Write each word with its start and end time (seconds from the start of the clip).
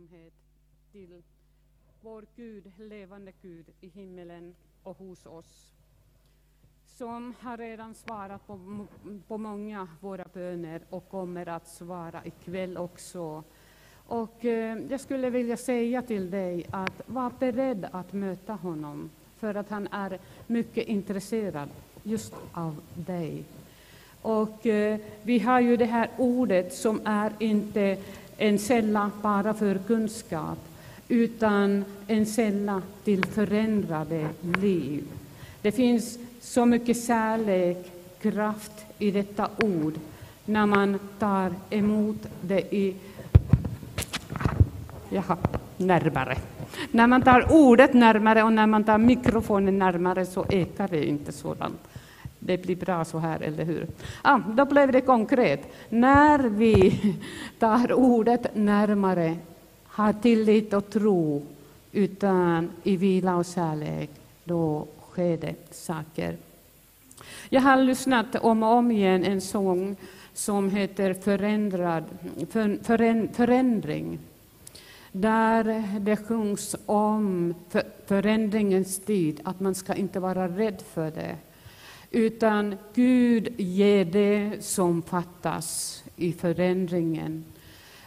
tacksamhet 0.00 0.32
till 0.92 1.22
vår 2.02 2.24
Gud, 2.36 2.72
levande 2.78 3.32
Gud 3.42 3.64
i 3.80 3.88
himmelen 3.88 4.54
och 4.82 4.98
hos 4.98 5.26
oss, 5.26 5.72
som 6.86 7.34
har 7.40 7.56
redan 7.56 7.94
svarat 7.94 8.46
på, 8.46 8.86
på 9.28 9.38
många 9.38 9.88
våra 10.00 10.24
böner 10.32 10.80
och 10.90 11.08
kommer 11.10 11.48
att 11.48 11.68
svara 11.68 12.24
ikväll 12.24 12.76
också. 12.76 13.44
Och 14.06 14.44
eh, 14.44 14.78
jag 14.90 15.00
skulle 15.00 15.30
vilja 15.30 15.56
säga 15.56 16.02
till 16.02 16.30
dig 16.30 16.66
att 16.70 17.02
var 17.06 17.32
beredd 17.38 17.88
att 17.92 18.12
möta 18.12 18.52
honom, 18.52 19.10
för 19.38 19.54
att 19.54 19.70
han 19.70 19.88
är 19.90 20.18
mycket 20.46 20.88
intresserad 20.88 21.68
just 22.02 22.34
av 22.52 22.80
dig. 22.94 23.44
Och 24.22 24.66
eh, 24.66 25.00
vi 25.22 25.38
har 25.38 25.60
ju 25.60 25.76
det 25.76 25.84
här 25.84 26.10
ordet 26.16 26.74
som 26.74 27.00
är 27.04 27.32
inte 27.38 27.98
en 28.40 28.58
källa 28.58 29.10
bara 29.22 29.54
för 29.54 29.78
kunskap, 29.86 30.58
utan 31.08 31.84
en 32.06 32.26
källa 32.26 32.82
till 33.04 33.24
förändrade 33.24 34.28
liv. 34.60 35.04
Det 35.62 35.72
finns 35.72 36.18
så 36.40 36.66
mycket 36.66 37.04
kärlek, 37.06 37.92
kraft 38.20 38.72
i 38.98 39.10
detta 39.10 39.48
ord 39.62 39.94
när 40.44 40.66
man 40.66 40.98
tar 41.18 41.54
emot 41.70 42.26
det 42.40 42.74
i... 42.74 42.96
Jaha, 45.08 45.36
närmare. 45.76 46.36
När 46.90 47.06
man 47.06 47.22
tar 47.22 47.52
ordet 47.52 47.94
närmare 47.94 48.42
och 48.42 48.52
när 48.52 48.66
man 48.66 48.84
tar 48.84 48.98
mikrofonen 48.98 49.78
närmare 49.78 50.26
så 50.26 50.46
ekar 50.48 50.88
det 50.88 51.04
inte 51.04 51.32
sådant. 51.32 51.80
Det 52.40 52.62
blir 52.62 52.76
bra 52.76 53.04
så 53.04 53.18
här, 53.18 53.40
eller 53.40 53.64
hur? 53.64 53.86
Ah, 54.22 54.38
då 54.38 54.64
blev 54.64 54.92
det 54.92 55.00
konkret. 55.00 55.60
När 55.88 56.38
vi 56.38 57.00
tar 57.58 57.92
ordet 57.92 58.56
närmare, 58.56 59.36
har 59.84 60.12
tillit 60.12 60.72
och 60.72 60.90
tro, 60.90 61.42
utan 61.92 62.70
i 62.82 62.96
vila 62.96 63.36
och 63.36 63.44
kärlek, 63.44 64.10
då 64.44 64.86
sker 65.10 65.36
det 65.36 65.54
saker. 65.70 66.36
Jag 67.48 67.60
har 67.60 67.76
lyssnat 67.76 68.36
om 68.36 68.62
och 68.62 68.72
om 68.72 68.90
igen 68.90 69.24
en 69.24 69.40
sång 69.40 69.96
som 70.34 70.70
heter 70.70 71.14
Förändrad, 71.14 72.04
för, 72.50 72.78
förän, 72.84 73.28
Förändring 73.32 74.18
där 75.12 75.84
det 76.00 76.16
sjungs 76.16 76.76
om 76.86 77.54
förändringens 78.06 78.98
tid, 78.98 79.40
att 79.44 79.60
man 79.60 79.74
ska 79.74 79.94
inte 79.94 80.20
vara 80.20 80.48
rädd 80.48 80.82
för 80.92 81.10
det. 81.10 81.36
Utan 82.10 82.76
Gud 82.94 83.48
ger 83.60 84.04
det 84.04 84.64
som 84.64 85.02
fattas 85.02 86.02
i 86.16 86.32
förändringen. 86.32 87.44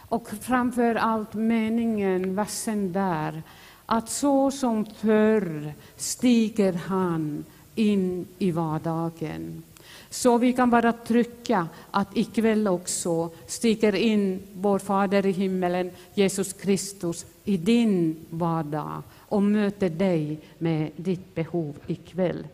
Och 0.08 0.28
framför 0.40 0.94
allt 0.94 1.34
meningen, 1.34 2.34
versen 2.34 2.92
där, 2.92 3.42
att 3.86 4.10
så 4.10 4.50
som 4.50 4.86
förr 4.86 5.72
stiger 5.96 6.72
han 6.72 7.44
in 7.74 8.26
i 8.38 8.50
vardagen. 8.50 9.62
Så 10.10 10.38
vi 10.38 10.52
kan 10.52 10.70
bara 10.70 10.92
trycka 10.92 11.68
att 11.90 12.16
ikväll 12.16 12.68
också 12.68 13.30
stiger 13.46 13.94
in 13.94 14.42
vår 14.54 14.78
Fader 14.78 15.26
i 15.26 15.30
himmelen, 15.30 15.90
Jesus 16.14 16.52
Kristus, 16.52 17.26
i 17.44 17.56
din 17.56 18.16
vardag 18.30 19.02
och 19.28 19.42
möter 19.42 19.88
dig 19.88 20.38
med 20.58 20.90
ditt 20.96 21.34
behov 21.34 21.74
ikväll. 21.86 22.46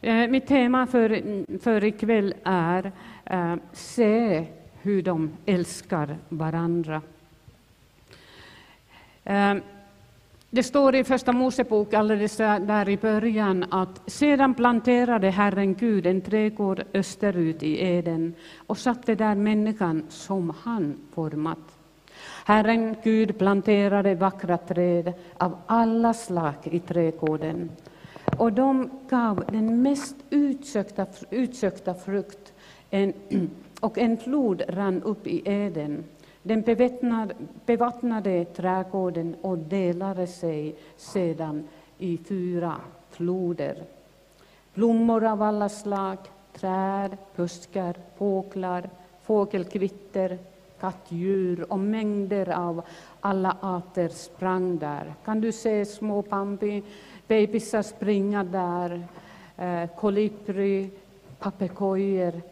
Eh, 0.00 0.28
mitt 0.28 0.46
tema 0.46 0.86
för, 0.86 1.22
för 1.58 1.84
ikväll 1.84 2.34
är 2.44 2.92
eh, 3.24 3.54
Se 3.72 4.44
hur 4.82 5.02
de 5.02 5.30
älskar 5.46 6.16
varandra. 6.28 7.02
Eh, 9.24 9.54
det 10.50 10.62
står 10.62 10.94
i 10.94 11.04
Första 11.04 11.32
Mosebok 11.32 11.94
alldeles 11.94 12.36
där 12.36 12.88
i 12.88 12.96
början 12.96 13.64
att 13.70 14.10
sedan 14.10 14.54
planterade 14.54 15.30
Herren 15.30 15.74
Gud 15.74 16.06
en 16.06 16.20
trädgård 16.20 16.82
österut 16.94 17.62
i 17.62 17.84
Eden 17.84 18.34
och 18.66 18.78
satte 18.78 19.14
där 19.14 19.34
människan 19.34 20.02
som 20.08 20.52
han 20.62 20.98
format. 21.14 21.78
Herren 22.44 22.96
Gud 23.04 23.38
planterade 23.38 24.14
vackra 24.14 24.58
träd 24.58 25.12
av 25.38 25.56
alla 25.66 26.14
slag 26.14 26.54
i 26.62 26.80
trädgården 26.80 27.70
och 28.38 28.52
de 28.52 28.90
gav 29.08 29.44
den 29.52 29.82
mest 29.82 30.16
utsökta, 30.30 31.06
utsökta 31.30 31.94
frukt 31.94 32.52
en, 32.90 33.12
och 33.80 33.98
en 33.98 34.16
flod 34.16 34.62
rann 34.68 35.02
upp 35.02 35.26
i 35.26 35.42
Eden 35.44 36.04
den 36.42 36.62
bevattnade 37.66 38.44
trädgården 38.44 39.36
och 39.40 39.58
delade 39.58 40.26
sig 40.26 40.76
sedan 40.96 41.68
i 41.98 42.18
fyra 42.18 42.76
floder. 43.10 43.82
Blommor 44.74 45.24
av 45.24 45.42
alla 45.42 45.68
slag, 45.68 46.18
träd, 46.52 47.16
buskar, 47.36 47.96
fåglar, 48.16 48.90
fågelkvitter, 49.22 50.38
kattdjur 50.80 51.72
och 51.72 51.78
mängder 51.78 52.48
av 52.48 52.82
alla 53.20 53.56
arter 53.60 54.08
sprang 54.08 54.78
där. 54.78 55.14
Kan 55.24 55.40
du 55.40 55.52
se 55.52 55.84
små 55.84 56.22
bambi, 56.22 56.82
bebisar 57.28 57.82
springa 57.82 58.44
där, 58.44 59.02
eh, 59.56 59.88
kolibri, 59.96 60.90
papegojor, 61.38 62.42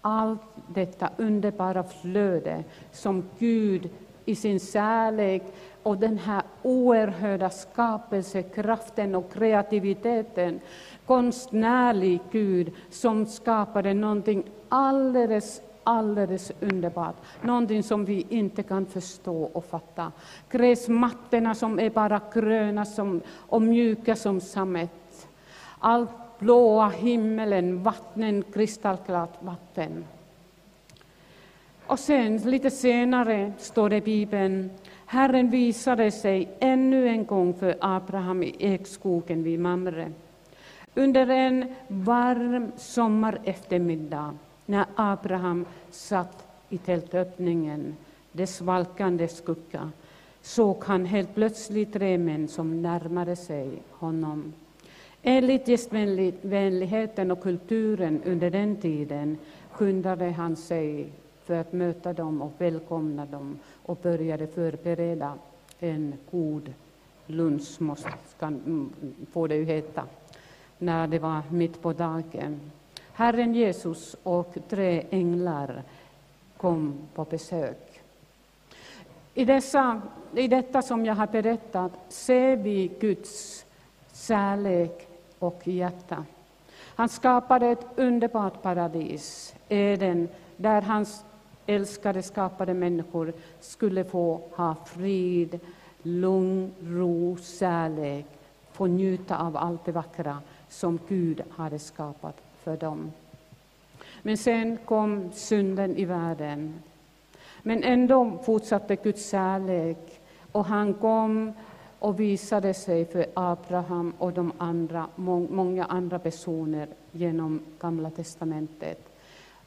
allt 0.00 0.40
detta 0.66 1.10
underbara 1.16 1.82
flöde 1.82 2.64
som 2.92 3.24
Gud 3.38 3.90
i 4.24 4.34
sin 4.34 4.60
kärlek 4.60 5.42
och 5.82 5.98
den 5.98 6.18
här 6.18 6.42
oerhörda 6.62 7.50
skapelsekraften 7.50 9.14
och 9.14 9.32
kreativiteten, 9.32 10.60
konstnärlig 11.06 12.20
Gud 12.30 12.72
som 12.90 13.26
skapade 13.26 13.94
någonting 13.94 14.44
alldeles 14.68 15.62
alldeles 15.90 16.52
underbart, 16.60 17.16
någonting 17.42 17.82
som 17.82 18.04
vi 18.04 18.26
inte 18.28 18.62
kan 18.62 18.86
förstå 18.86 19.42
och 19.42 19.64
fatta. 19.64 20.12
Gräsmattorna 20.50 21.54
som 21.54 21.78
är 21.78 21.90
bara 21.90 22.20
gröna 22.34 22.84
som, 22.84 23.20
och 23.48 23.62
mjuka 23.62 24.16
som 24.16 24.40
sammet. 24.40 25.28
Allt 25.78 26.10
blåa 26.38 26.88
himmelen, 26.88 27.82
vattnen, 27.82 28.42
kristallklart 28.42 29.42
vatten. 29.42 30.04
Och 31.86 31.98
sen 31.98 32.36
lite 32.36 32.70
senare 32.70 33.52
står 33.58 33.88
det 33.88 33.96
i 33.96 34.00
Bibeln, 34.00 34.70
Herren 35.06 35.50
visade 35.50 36.10
sig 36.10 36.48
ännu 36.60 37.08
en 37.08 37.26
gång 37.26 37.54
för 37.54 37.76
Abraham 37.80 38.42
i 38.42 38.56
ekskogen 38.58 39.42
vid 39.42 39.60
Mamre. 39.60 40.12
Under 40.94 41.30
en 41.30 41.74
varm 41.88 42.72
sommareftermiddag 42.76 44.34
när 44.70 44.86
Abraham 44.94 45.64
satt 45.90 46.46
i 46.68 46.78
tältöppningen, 46.78 47.96
dess 48.32 48.56
svalkande 48.56 49.28
skugga, 49.28 49.90
såg 50.42 50.84
han 50.84 51.04
helt 51.04 51.34
plötsligt 51.34 51.92
tre 51.92 52.18
män 52.18 52.48
som 52.48 52.82
närmade 52.82 53.36
sig 53.36 53.82
honom. 53.90 54.52
Enligt 55.22 55.68
gästvänligheten 55.68 57.30
och 57.30 57.42
kulturen 57.42 58.22
under 58.24 58.50
den 58.50 58.76
tiden 58.76 59.38
skyndade 59.70 60.30
han 60.30 60.56
sig 60.56 61.12
för 61.44 61.54
att 61.54 61.72
möta 61.72 62.12
dem 62.12 62.42
och 62.42 62.52
välkomna 62.58 63.26
dem 63.26 63.58
och 63.82 63.98
började 64.02 64.46
förbereda 64.46 65.34
en 65.80 66.14
god 66.30 66.72
lunch, 67.26 67.80
måste, 67.80 68.10
kan, 68.38 68.90
får 69.32 69.48
det 69.48 69.56
ju 69.56 69.64
heta, 69.64 70.02
när 70.78 71.06
det 71.06 71.18
var 71.18 71.42
mitt 71.50 71.82
på 71.82 71.92
dagen. 71.92 72.60
Herren 73.20 73.54
Jesus 73.54 74.16
och 74.22 74.54
tre 74.68 75.06
änglar 75.10 75.82
kom 76.56 76.98
på 77.14 77.24
besök. 77.24 78.00
I, 79.34 79.44
dessa, 79.44 80.02
I 80.34 80.48
detta 80.48 80.82
som 80.82 81.06
jag 81.06 81.14
har 81.14 81.26
berättat 81.26 81.92
ser 82.08 82.56
vi 82.56 82.90
Guds 83.00 83.64
kärlek 84.12 85.08
och 85.38 85.68
hjärta. 85.68 86.24
Han 86.78 87.08
skapade 87.08 87.66
ett 87.66 87.86
underbart 87.96 88.62
paradis, 88.62 89.54
Eden, 89.68 90.28
där 90.56 90.82
hans 90.82 91.24
älskade 91.66 92.22
skapade 92.22 92.74
människor 92.74 93.32
skulle 93.60 94.04
få 94.04 94.40
ha 94.52 94.74
frid, 94.86 95.60
lugn, 96.02 96.72
ro, 96.82 97.36
kärlek, 97.58 98.26
få 98.72 98.86
njuta 98.86 99.38
av 99.38 99.56
allt 99.56 99.84
det 99.84 99.92
vackra 99.92 100.38
som 100.68 100.98
Gud 101.08 101.42
hade 101.50 101.78
skapat 101.78 102.49
för 102.62 102.76
dem. 102.76 103.12
Men 104.22 104.36
sen 104.36 104.78
kom 104.84 105.32
synden 105.32 105.96
i 105.96 106.04
världen. 106.04 106.82
Men 107.62 107.82
ändå 107.82 108.38
fortsatte 108.44 108.96
Guds 108.96 109.30
kärlek 109.30 110.20
och 110.52 110.64
han 110.64 110.94
kom 110.94 111.52
och 111.98 112.20
visade 112.20 112.74
sig 112.74 113.04
för 113.04 113.26
Abraham 113.34 114.12
och 114.18 114.32
de 114.32 114.52
andra, 114.58 115.06
många 115.16 115.84
andra 115.84 116.18
personer 116.18 116.88
genom 117.12 117.60
Gamla 117.80 118.10
testamentet 118.10 118.98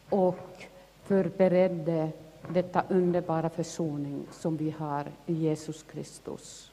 och 0.10 0.66
förberedde 1.04 2.10
detta 2.48 2.84
underbara 2.90 3.50
försoning 3.50 4.26
som 4.32 4.58
vi 4.58 4.70
har 4.70 5.06
i 5.26 5.34
Jesus 5.34 5.84
Kristus. 5.84 6.72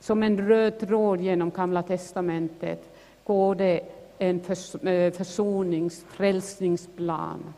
Som 0.00 0.22
en 0.22 0.48
röd 0.48 0.78
tråd 0.78 1.20
genom 1.20 1.50
Gamla 1.50 1.82
testamentet 1.82 2.96
går 3.24 3.54
det 3.54 3.99
en 4.20 4.40
förs 4.40 4.74
eh, 4.74 5.12
försonings, 5.12 6.04
frälsningsplan. 6.08 7.54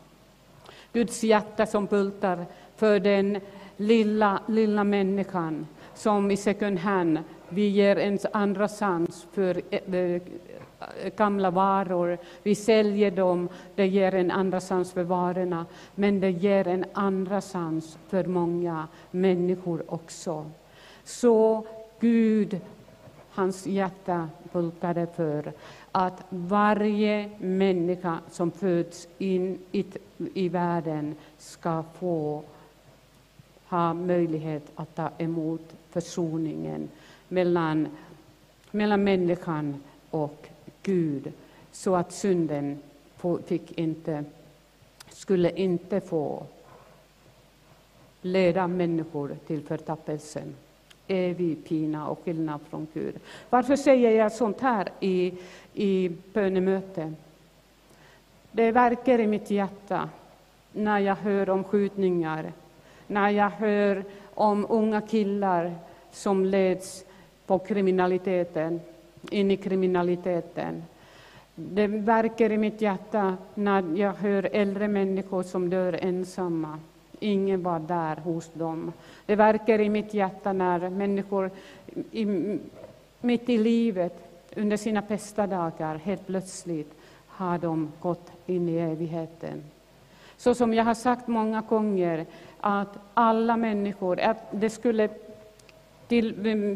Guds 0.93 1.23
hjärta 1.23 1.65
som 1.65 1.85
bultar 1.85 2.45
för 2.75 2.99
den 2.99 3.39
lilla, 3.77 4.39
lilla 4.47 4.83
människan 4.83 5.67
som 5.93 6.31
i 6.31 6.37
second 6.37 6.79
hand 6.79 7.19
vi 7.49 7.67
ger 7.67 7.95
en 7.95 8.19
andra 8.31 8.67
chans 8.67 9.27
för 9.31 9.61
eh, 9.69 9.95
eh, 9.95 10.21
gamla 11.15 11.51
varor. 11.51 12.17
Vi 12.43 12.55
säljer 12.55 13.11
dem, 13.11 13.49
det 13.75 13.87
ger 13.87 14.15
en 14.15 14.31
andra 14.31 14.61
chans 14.61 14.91
för 14.91 15.03
varorna, 15.03 15.65
men 15.95 16.19
det 16.19 16.31
ger 16.31 16.67
en 16.67 16.85
andra 16.93 17.41
chans 17.41 17.97
för 18.07 18.23
många 18.23 18.87
människor 19.11 19.83
också. 19.87 20.45
Så 21.03 21.65
Gud, 21.99 22.59
hans 23.29 23.67
hjärta 23.67 24.29
bultade 24.51 25.07
för 25.15 25.53
att 25.95 26.23
varje 26.29 27.29
människa 27.39 28.19
som 28.31 28.51
föds 28.51 29.07
in 29.17 29.59
i, 29.71 29.85
i 30.33 30.49
världen 30.49 31.15
ska 31.37 31.83
få 31.99 32.43
ha 33.67 33.93
möjlighet 33.93 34.71
att 34.75 34.95
ta 34.95 35.09
emot 35.17 35.75
försoningen 35.89 36.89
mellan, 37.27 37.87
mellan 38.71 39.03
människan 39.03 39.83
och 40.09 40.47
Gud, 40.83 41.31
så 41.71 41.95
att 41.95 42.11
synden 42.11 42.79
fick 43.45 43.77
inte, 43.77 44.23
skulle 45.09 45.51
inte 45.51 46.01
få 46.01 46.45
leda 48.21 48.67
människor 48.67 49.37
till 49.47 49.61
förtappelsen, 49.61 50.55
evig 51.13 51.65
pina 51.65 52.07
och 52.07 52.19
skillnad 52.25 52.59
från 52.69 52.87
Gud. 52.93 53.15
Varför 53.49 53.75
säger 53.75 54.11
jag 54.11 54.31
sånt 54.31 54.61
här 54.61 54.89
i, 54.99 55.33
i 55.73 56.11
bönemöte? 56.33 57.13
Det 58.51 58.71
verkar 58.71 59.19
i 59.19 59.27
mitt 59.27 59.51
hjärta 59.51 60.09
när 60.71 60.99
jag 60.99 61.15
hör 61.15 61.49
om 61.49 61.63
skjutningar, 61.63 62.51
när 63.07 63.29
jag 63.29 63.49
hör 63.49 64.03
om 64.33 64.65
unga 64.69 65.01
killar 65.01 65.75
som 66.11 66.45
leds 66.45 67.05
på 67.45 67.59
kriminaliteten, 67.59 68.81
in 69.31 69.51
i 69.51 69.57
kriminaliteten. 69.57 70.83
Det 71.55 71.87
verkar 71.87 72.51
i 72.51 72.57
mitt 72.57 72.81
hjärta 72.81 73.37
när 73.53 73.97
jag 73.97 74.13
hör 74.13 74.49
äldre 74.51 74.87
människor 74.87 75.43
som 75.43 75.69
dör 75.69 75.93
ensamma. 75.93 76.79
Ingen 77.23 77.63
var 77.63 77.79
där 77.79 78.15
hos 78.15 78.53
dem. 78.53 78.93
Det 79.25 79.35
verkar 79.35 79.81
i 79.81 79.89
mitt 79.89 80.13
hjärta 80.13 80.53
när 80.53 80.89
människor 80.89 81.51
i, 82.11 82.25
mitt 83.21 83.49
i 83.49 83.57
livet, 83.57 84.13
under 84.55 84.77
sina 84.77 85.01
bästa 85.01 85.47
dagar, 85.47 85.95
helt 85.95 86.27
plötsligt 86.27 86.93
har 87.27 87.57
de 87.57 87.91
gått 87.99 88.31
in 88.45 88.69
i 88.69 88.77
evigheten. 88.77 89.63
Så 90.37 90.55
som 90.55 90.73
jag 90.73 90.83
har 90.83 90.93
sagt 90.93 91.27
många 91.27 91.61
gånger, 91.61 92.25
att 92.59 92.97
alla 93.13 93.57
människor, 93.57 94.19
att 94.19 94.37
det 94.51 94.69
skulle 94.69 95.09
till, 96.07 96.33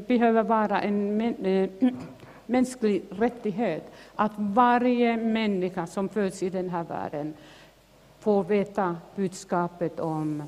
behöva 0.07 0.43
vara 0.43 0.81
en 0.81 1.21
eh, 1.21 1.69
mänsklig 2.45 3.03
rättighet 3.09 3.91
att 4.15 4.31
varje 4.35 5.17
människa 5.17 5.87
som 5.87 6.09
föds 6.09 6.43
i 6.43 6.49
den 6.49 6.69
här 6.69 6.83
världen 6.83 7.33
får 8.19 8.43
veta 8.43 8.97
budskapet 9.15 9.99
om 9.99 10.43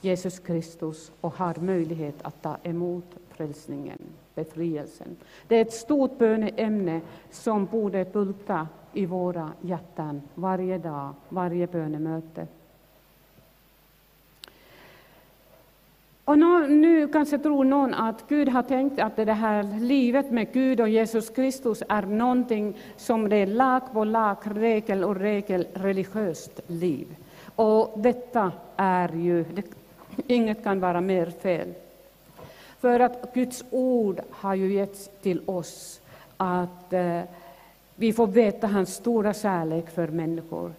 Jesus 0.00 0.38
Kristus 0.38 1.12
och 1.20 1.34
har 1.34 1.54
möjlighet 1.60 2.14
att 2.22 2.42
ta 2.42 2.56
emot 2.62 3.04
frälsningen, 3.30 3.98
befrielsen. 4.34 5.16
Det 5.48 5.56
är 5.56 5.62
ett 5.62 5.72
stort 5.72 6.18
böneämne 6.18 7.00
som 7.30 7.66
borde 7.66 8.04
bulta 8.04 8.68
i 8.92 9.06
våra 9.06 9.52
hjärtan 9.60 10.22
varje 10.34 10.78
dag, 10.78 11.14
varje 11.28 11.66
bönemöte. 11.66 12.46
Och 16.26 16.38
nu 16.38 17.08
kanske 17.08 17.38
tror 17.38 17.64
någon 17.64 17.94
att 17.94 18.28
Gud 18.28 18.48
har 18.48 18.62
tänkt 18.62 19.00
att 19.00 19.16
det 19.16 19.32
här 19.32 19.80
livet 19.80 20.30
med 20.30 20.52
Gud 20.52 20.80
och 20.80 20.88
Jesus 20.88 21.30
Kristus 21.30 21.82
är 21.88 22.02
någonting 22.02 22.76
som 22.96 23.28
det 23.28 23.36
är 23.36 23.46
lag 23.46 23.92
på 23.92 24.04
lag, 24.04 24.36
regel 24.44 25.04
och 25.04 25.16
regel, 25.16 25.66
religiöst 25.74 26.60
liv. 26.66 27.06
Och 27.56 28.00
detta 28.00 28.52
är 28.76 29.08
ju, 29.08 29.44
det, 29.44 29.62
inget 30.26 30.64
kan 30.64 30.80
vara 30.80 31.00
mer 31.00 31.26
fel. 31.26 31.74
För 32.80 33.00
att 33.00 33.34
Guds 33.34 33.64
ord 33.70 34.20
har 34.30 34.54
ju 34.54 34.72
getts 34.72 35.10
till 35.22 35.40
oss 35.46 36.00
att 36.36 36.92
eh, 36.92 37.20
vi 37.94 38.12
får 38.12 38.26
veta 38.26 38.66
hans 38.66 38.94
stora 38.94 39.34
kärlek 39.34 39.90
för 39.90 40.08
människor. 40.08 40.72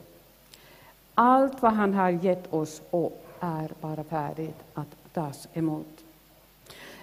Allt 1.14 1.62
vad 1.62 1.74
han 1.74 1.94
har 1.94 2.10
gett 2.10 2.54
oss 2.54 2.82
och 2.90 3.24
är 3.40 3.72
bara 3.82 4.04
färdigt 4.04 4.64
att 4.74 4.97
tas 5.18 5.48
emot. 5.54 6.06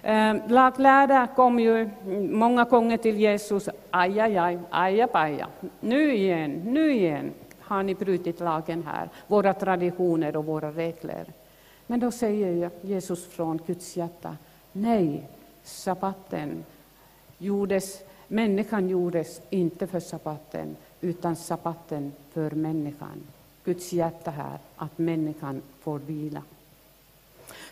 Ehm, 0.03 0.41
Laglärda 0.47 1.27
kom 1.35 1.59
ju 1.59 1.89
många 2.31 2.63
gånger 2.63 2.97
till 2.97 3.17
Jesus. 3.19 3.69
Aj, 3.91 4.19
aj, 4.19 4.37
aj, 4.37 4.59
aja, 4.69 5.07
paja. 5.07 5.47
Nu 5.79 6.15
igen, 6.15 6.61
nu 6.65 6.93
igen 6.93 7.33
har 7.59 7.83
ni 7.83 7.95
brutit 7.95 8.39
lagen 8.39 8.83
här, 8.83 9.09
våra 9.27 9.53
traditioner 9.53 10.35
och 10.35 10.45
våra 10.45 10.71
regler. 10.71 11.25
Men 11.87 11.99
då 11.99 12.11
säger 12.11 12.69
Jesus 12.81 13.27
från 13.27 13.59
Guds 13.67 13.97
hjärta, 13.97 14.37
nej, 14.71 15.27
sabbaten 15.63 16.63
gjordes, 17.37 18.01
människan 18.27 18.89
gjordes 18.89 19.41
inte 19.49 19.87
för 19.87 19.99
sabbaten, 19.99 20.75
utan 21.01 21.35
sabbaten 21.35 22.11
för 22.33 22.51
människan. 22.51 23.23
Guds 23.63 23.93
hjärta 23.93 24.31
här, 24.31 24.57
att 24.75 24.97
människan 24.97 25.61
får 25.81 25.99
vila. 25.99 26.41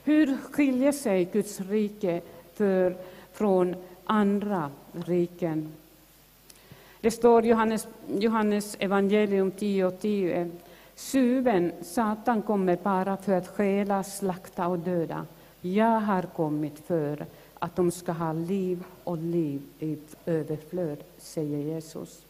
Hur 0.03 0.37
skiljer 0.51 0.91
sig 0.91 1.25
Guds 1.25 1.59
rike 1.59 2.21
för, 2.53 2.95
från 3.33 3.75
andra 4.05 4.71
riken? 4.91 5.71
Det 7.01 7.11
står 7.11 7.45
i 7.45 7.47
Johannes, 7.47 7.87
Johannes 8.07 8.75
evangelium 8.79 9.51
10 9.51 9.85
och 9.85 9.99
10. 9.99 10.51
Suven, 10.95 11.71
Satan, 11.81 12.41
kommer 12.41 12.77
bara 12.83 13.17
för 13.17 13.33
att 13.33 13.47
stjäla, 13.47 14.03
slakta 14.03 14.67
och 14.67 14.79
döda. 14.79 15.25
Jag 15.61 15.99
har 15.99 16.21
kommit 16.21 16.79
för 16.87 17.25
att 17.59 17.75
de 17.75 17.91
ska 17.91 18.11
ha 18.11 18.33
liv 18.33 18.83
och 19.03 19.17
liv 19.17 19.61
i 19.79 19.97
överflöd, 20.25 21.03
säger 21.17 21.57
Jesus. 21.57 22.25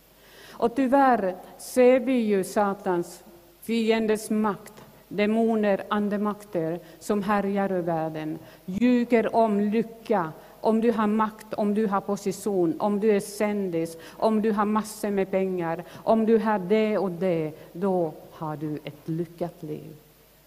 Och 0.51 0.75
tyvärr 0.75 1.35
ser 1.57 1.99
vi 1.99 2.13
ju 2.13 2.43
Satans 2.43 3.23
fiendes 3.61 4.29
makt 4.29 4.82
demoner, 5.15 5.83
andemakter 5.89 6.79
som 6.99 7.23
härjar 7.23 7.69
över 7.69 7.81
världen, 7.81 8.39
ljuger 8.65 9.35
om 9.35 9.59
lycka, 9.59 10.31
om 10.61 10.81
du 10.81 10.91
har 10.91 11.07
makt, 11.07 11.53
om 11.53 11.73
du 11.73 11.87
har 11.87 12.01
position, 12.01 12.75
om 12.79 12.99
du 12.99 13.11
är 13.11 13.19
sändis, 13.19 13.97
om 14.09 14.41
du 14.41 14.51
har 14.51 14.65
massor 14.65 15.09
med 15.09 15.31
pengar, 15.31 15.83
om 15.93 16.25
du 16.25 16.37
har 16.37 16.59
det 16.59 16.97
och 16.97 17.11
det, 17.11 17.51
då 17.73 18.13
har 18.31 18.57
du 18.57 18.79
ett 18.83 19.07
lyckat 19.09 19.63
liv. 19.63 19.95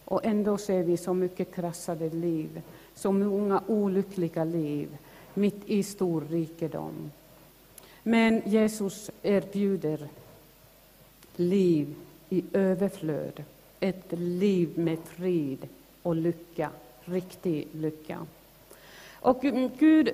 Och 0.04 0.24
ändå 0.24 0.58
ser 0.58 0.82
vi 0.82 0.96
så 0.96 1.14
mycket 1.14 1.54
krassade 1.54 2.10
liv, 2.10 2.62
så 2.94 3.12
många 3.12 3.62
olyckliga 3.66 4.44
liv, 4.44 4.88
mitt 5.34 5.62
i 5.66 5.82
stor 5.82 6.20
rikedom. 6.30 7.10
Men 8.02 8.42
Jesus 8.44 9.10
erbjuder 9.22 10.08
liv 11.36 11.94
i 12.28 12.44
överflöd 12.52 13.42
ett 13.88 14.12
liv 14.18 14.78
med 14.78 14.98
frid 15.04 15.68
och 16.02 16.16
lycka, 16.16 16.70
riktig 17.04 17.68
lycka. 17.72 18.26
Och 19.26 19.40
Gud, 19.78 20.12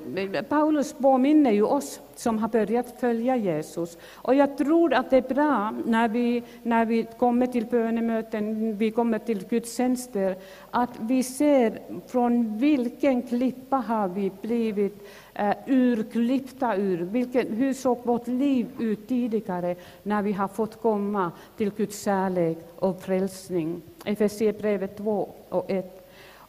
Paulus 0.49 0.93
påminner 0.93 1.51
ju 1.51 1.63
oss 1.63 2.01
som 2.15 2.39
har 2.39 2.49
börjat 2.49 3.01
följa 3.01 3.37
Jesus. 3.37 3.99
Och 4.15 4.35
jag 4.35 4.59
tror 4.59 4.95
att 4.95 5.11
det 5.11 5.17
är 5.17 5.35
bra 5.35 5.75
när 5.87 6.09
vi, 6.09 6.43
när 6.63 6.85
vi 6.85 7.07
kommer 7.19 7.47
till 7.47 7.67
bönemöten, 7.67 8.77
vi 8.77 8.91
kommer 8.91 9.19
till 9.19 9.47
gudstjänster, 9.49 10.37
att 10.71 10.91
vi 11.01 11.23
ser 11.23 11.79
från 12.07 12.59
vilken 12.59 13.23
klippa 13.23 13.77
har 13.77 14.09
vi 14.09 14.33
blivit 14.43 15.09
eh, 15.35 15.55
urklippta 15.67 16.77
ur. 16.77 16.99
Vilken, 16.99 17.53
hur 17.53 17.73
såg 17.73 17.99
vårt 18.03 18.27
liv 18.27 18.67
ut 18.79 19.09
tidigare 19.09 19.77
när 20.03 20.23
vi 20.23 20.33
har 20.33 20.49
fått 20.49 20.83
komma 20.83 21.33
till 21.57 21.71
Guds 21.71 22.03
kärlek 22.03 22.59
och 22.79 23.03
frälsning? 23.03 23.83
Efesierbrevet 24.05 24.97
2 24.97 25.29
och 25.49 25.71
1. 25.71 26.02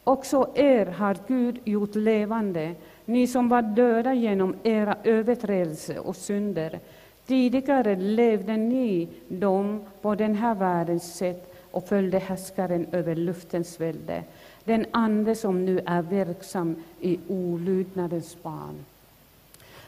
Också 0.04 0.50
er 0.54 0.86
har 0.86 1.16
Gud 1.26 1.58
gjort 1.64 1.94
levande, 1.94 2.74
ni 3.04 3.26
som 3.26 3.48
var 3.48 3.62
döda 3.62 4.14
genom 4.14 4.54
era 4.62 4.96
överträdelser 5.04 6.06
och 6.06 6.16
synder. 6.16 6.78
Tidigare 7.26 7.96
levde 7.96 8.56
ni 8.56 9.08
dem 9.28 9.84
på 10.02 10.14
den 10.14 10.34
här 10.34 10.54
världens 10.54 11.16
sätt 11.16 11.54
och 11.70 11.88
följde 11.88 12.18
härskaren 12.18 12.86
över 12.92 13.14
luftens 13.14 13.80
välde, 13.80 14.22
den 14.64 14.86
ande 14.90 15.34
som 15.34 15.64
nu 15.64 15.80
är 15.86 16.02
verksam 16.02 16.76
i 17.00 17.18
olydnadens 17.28 18.42
barn. 18.42 18.84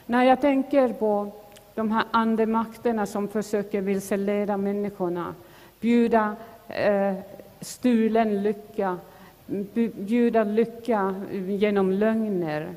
När 0.06 0.24
jag 0.24 0.40
tänker 0.40 0.92
på 0.92 1.32
de 1.74 1.92
här 1.92 2.04
andemakterna 2.10 3.06
som 3.06 3.28
försöker 3.28 3.80
vilseleda 3.80 4.56
människorna, 4.56 5.34
bjuda 5.80 6.36
eh, 6.68 7.14
stulen 7.60 8.42
lycka, 8.42 8.98
bjuda 9.94 10.44
lycka 10.44 11.14
genom 11.32 11.92
lögner. 11.92 12.74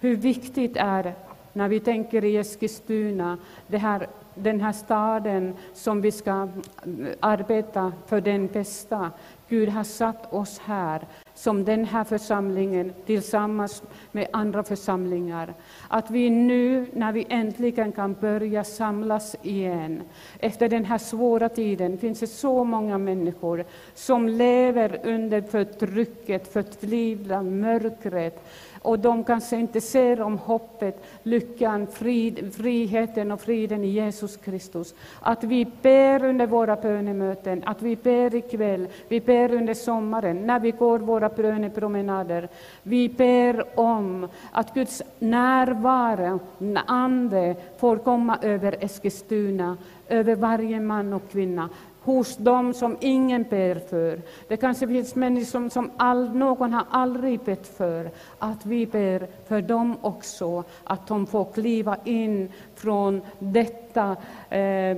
Hur 0.00 0.16
viktigt 0.16 0.76
är 0.76 1.14
när 1.52 1.68
vi 1.68 1.80
tänker 1.80 2.24
i 2.24 2.36
Eskilstuna, 2.36 3.38
det 3.66 3.78
här, 3.78 4.06
den 4.34 4.60
här 4.60 4.72
staden 4.72 5.56
som 5.74 6.00
vi 6.00 6.12
ska 6.12 6.30
mm, 6.30 7.14
arbeta 7.20 7.92
för 8.06 8.20
den 8.20 8.46
bästa. 8.46 9.10
Gud 9.48 9.68
har 9.68 9.84
satt 9.84 10.32
oss 10.32 10.58
här 10.58 11.06
som 11.40 11.64
den 11.64 11.84
här 11.84 12.04
församlingen 12.04 12.92
tillsammans 13.06 13.82
med 14.12 14.28
andra 14.32 14.62
församlingar. 14.62 15.54
Att 15.88 16.10
vi 16.10 16.30
nu, 16.30 16.86
när 16.92 17.12
vi 17.12 17.26
äntligen 17.28 17.92
kan 17.92 18.14
börja 18.14 18.64
samlas 18.64 19.36
igen, 19.42 20.02
efter 20.38 20.68
den 20.68 20.84
här 20.84 20.98
svåra 20.98 21.48
tiden, 21.48 21.98
finns 21.98 22.20
det 22.20 22.26
så 22.26 22.64
många 22.64 22.98
människor 22.98 23.64
som 23.94 24.28
lever 24.28 25.00
under 25.04 25.42
förtrycket, 25.42 26.52
förtvivlan, 26.52 27.60
mörkret, 27.60 28.44
och 28.82 28.98
de 28.98 29.24
kanske 29.24 29.56
inte 29.56 29.80
ser 29.80 30.20
om 30.20 30.38
hoppet, 30.38 31.04
lyckan, 31.22 31.86
frid, 31.86 32.54
friheten 32.54 33.32
och 33.32 33.40
friden 33.40 33.84
i 33.84 33.86
Jesus 33.86 34.36
Kristus. 34.36 34.94
Att 35.20 35.44
vi 35.44 35.66
ber 35.82 36.24
under 36.24 36.46
våra 36.46 36.76
bönemöten, 36.76 37.62
att 37.66 37.82
vi 37.82 37.96
ber 37.96 38.34
ikväll, 38.34 38.88
vi 39.08 39.20
ber 39.20 39.54
under 39.54 39.74
sommaren, 39.74 40.46
när 40.46 40.60
vi 40.60 40.70
går 40.70 40.98
våra 40.98 41.28
bönepromenader. 41.28 42.48
Vi 42.82 43.08
ber 43.08 43.80
om 43.80 44.28
att 44.52 44.74
Guds 44.74 45.02
närvaro, 45.18 46.40
Ande, 46.86 47.56
får 47.78 47.96
komma 47.96 48.38
över 48.42 48.76
Eskilstuna, 48.80 49.76
över 50.08 50.36
varje 50.36 50.80
man 50.80 51.12
och 51.12 51.30
kvinna, 51.30 51.68
hos 52.02 52.36
dem 52.36 52.74
som 52.74 52.96
ingen 53.00 53.42
ber 53.42 53.74
för. 53.74 54.20
Det 54.48 54.56
kanske 54.56 54.88
finns 54.88 55.14
människor 55.14 55.68
som 55.68 55.90
all, 55.96 56.34
någon 56.34 56.72
har 56.72 56.84
aldrig 56.90 57.40
bett 57.40 57.66
för, 57.76 58.10
att 58.38 58.66
vi 58.66 58.86
ber 58.86 59.26
för 59.48 59.62
dem 59.62 59.96
också, 60.00 60.64
att 60.84 61.06
de 61.06 61.26
får 61.26 61.52
kliva 61.52 61.96
in 62.04 62.52
från 62.74 63.20
detta 63.38 64.16
eh, 64.50 64.96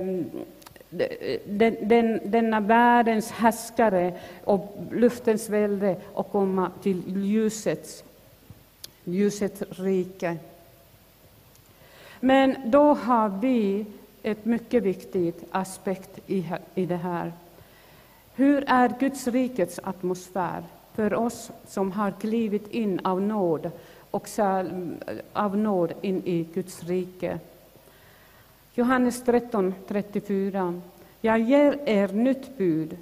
den, 1.45 1.75
den, 1.81 2.19
denna 2.31 2.59
världens 2.59 3.31
härskare 3.31 4.13
och 4.43 4.77
luftens 4.91 5.49
välde 5.49 5.95
och 6.13 6.31
komma 6.31 6.71
till 6.81 7.03
ljusets, 7.07 8.03
ljusets 9.03 9.63
rike. 9.69 10.37
Men 12.19 12.55
då 12.65 12.93
har 12.93 13.29
vi 13.29 13.85
ett 14.23 14.45
mycket 14.45 14.83
viktigt 14.83 15.43
aspekt 15.51 16.19
i, 16.27 16.45
i 16.75 16.85
det 16.85 16.95
här. 16.95 17.33
Hur 18.35 18.63
är 18.67 18.93
Guds 18.99 19.27
rikets 19.27 19.79
atmosfär 19.83 20.63
för 20.93 21.13
oss 21.13 21.51
som 21.67 21.91
har 21.91 22.11
klivit 22.11 22.67
in 22.67 22.99
av 23.03 23.21
nåd 23.21 23.71
och 24.11 24.27
av 25.33 25.57
nåd 25.57 25.93
in 26.01 26.21
i 26.25 26.47
Guds 26.53 26.83
rike? 26.83 27.39
Johannes 28.75 29.23
13, 29.23 29.73
34. 29.87 30.81
Jag 31.21 31.39
ger 31.39 31.79
er 31.85 32.07
nytt 32.07 32.57
bud. 32.57 32.97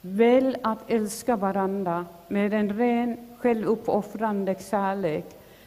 Väl 0.00 0.56
att 0.62 0.90
älska 0.90 1.36
varandra 1.36 2.06
med 2.28 2.54
en 2.54 2.78
ren, 2.78 3.16
självuppoffrande 3.38 4.56
kärlek 4.70 5.24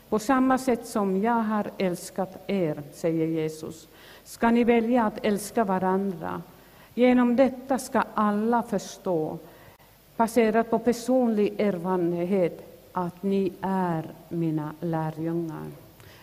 på 0.10 0.20
samma 0.20 0.58
sätt 0.58 0.86
som 0.88 1.22
jag 1.22 1.34
har 1.34 1.72
älskat 1.78 2.44
er, 2.48 2.82
säger 2.94 3.28
Jesus 3.28 3.88
ska 4.30 4.52
ni 4.52 4.64
välja 4.64 5.04
att 5.06 5.26
älska 5.26 5.64
varandra. 5.64 6.42
Genom 6.94 7.36
detta 7.36 7.80
ska 7.80 8.04
alla 8.14 8.64
förstå, 8.64 9.38
baserat 10.18 10.70
på 10.70 10.80
personlig 10.80 11.60
erfarenhet, 11.60 12.62
att 12.92 13.24
ni 13.24 13.52
är 13.62 14.06
mina 14.30 14.74
lärjungar. 14.80 15.66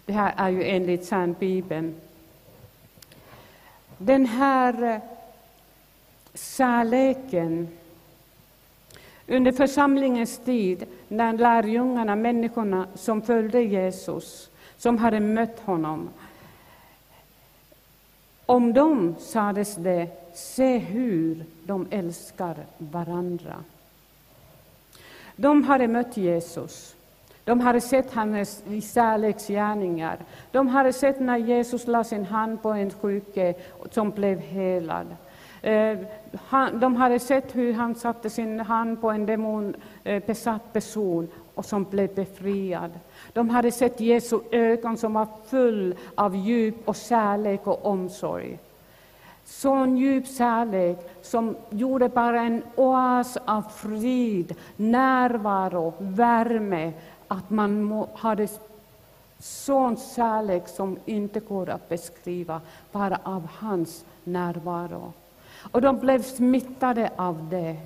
Det 0.04 0.12
här 0.12 0.34
är 0.36 0.48
ju 0.48 0.64
enligt 0.64 1.04
Särnbibeln. 1.04 1.94
Den 3.98 4.26
här 4.26 4.82
eh, 4.82 5.00
kärleken 6.34 7.68
under 9.26 9.52
församlingens 9.52 10.38
tid, 10.38 10.84
när 11.08 11.32
lärjungarna, 11.32 12.16
människorna 12.16 12.86
som 12.94 13.22
följde 13.22 13.62
Jesus, 13.62 14.50
som 14.76 14.98
hade 14.98 15.20
mött 15.20 15.60
honom, 15.60 16.08
om 18.46 18.72
dem 18.72 19.14
sades 19.18 19.76
det, 19.76 20.08
se 20.34 20.78
hur 20.78 21.44
de 21.64 21.86
älskar 21.90 22.56
varandra. 22.78 23.54
De 25.36 25.64
hade 25.64 25.88
mött 25.88 26.16
Jesus. 26.16 26.96
De 27.44 27.60
hade 27.60 27.80
sett 27.80 28.14
hans 28.14 28.62
kärleksgärningar. 28.94 30.18
De 30.50 30.68
hade 30.68 30.92
sett 30.92 31.20
när 31.20 31.36
Jesus 31.36 31.86
la 31.86 32.04
sin 32.04 32.24
hand 32.24 32.62
på 32.62 32.70
en 32.70 32.90
sjuke 32.90 33.54
som 33.90 34.10
blev 34.10 34.38
helad. 34.38 35.06
Eh, 35.62 35.98
de 36.72 36.96
hade 36.96 37.18
sett 37.18 37.56
hur 37.56 37.72
han 37.72 37.94
satte 37.94 38.30
sin 38.30 38.60
hand 38.60 39.00
på 39.00 39.10
en 39.10 39.26
demonbesatt 39.26 40.62
eh, 40.66 40.72
person 40.72 41.28
och 41.56 41.64
som 41.64 41.84
blev 41.84 42.14
befriad. 42.14 42.90
De 43.32 43.48
hade 43.50 43.72
sett 43.72 44.00
Jesu 44.00 44.40
ögon 44.50 44.96
som 44.96 45.12
var 45.14 45.26
full 45.46 45.94
av 46.14 46.36
djup 46.36 46.88
och 46.88 46.96
kärlek 46.96 47.66
och 47.66 47.86
omsorg. 47.86 48.58
Sån 49.44 49.96
djup 49.96 50.28
kärlek 50.28 50.98
som 51.22 51.56
gjorde 51.70 52.08
bara 52.08 52.40
en 52.40 52.62
oas 52.75 53.36
av 53.36 53.62
frid, 53.62 54.54
närvaro, 54.76 55.94
värme, 55.98 56.92
att 57.28 57.50
man 57.50 58.06
hade 58.14 58.48
sån 59.38 59.96
kärlek 59.96 60.68
som 60.68 60.98
inte 61.04 61.40
går 61.40 61.68
att 61.68 61.88
beskriva, 61.88 62.60
bara 62.92 63.18
av 63.22 63.48
hans 63.58 64.04
närvaro. 64.25 65.12
Och 65.72 65.80
de 65.80 65.98
blev 65.98 66.22
smittade 66.22 67.10
av 67.16 67.48
det. 67.50 67.76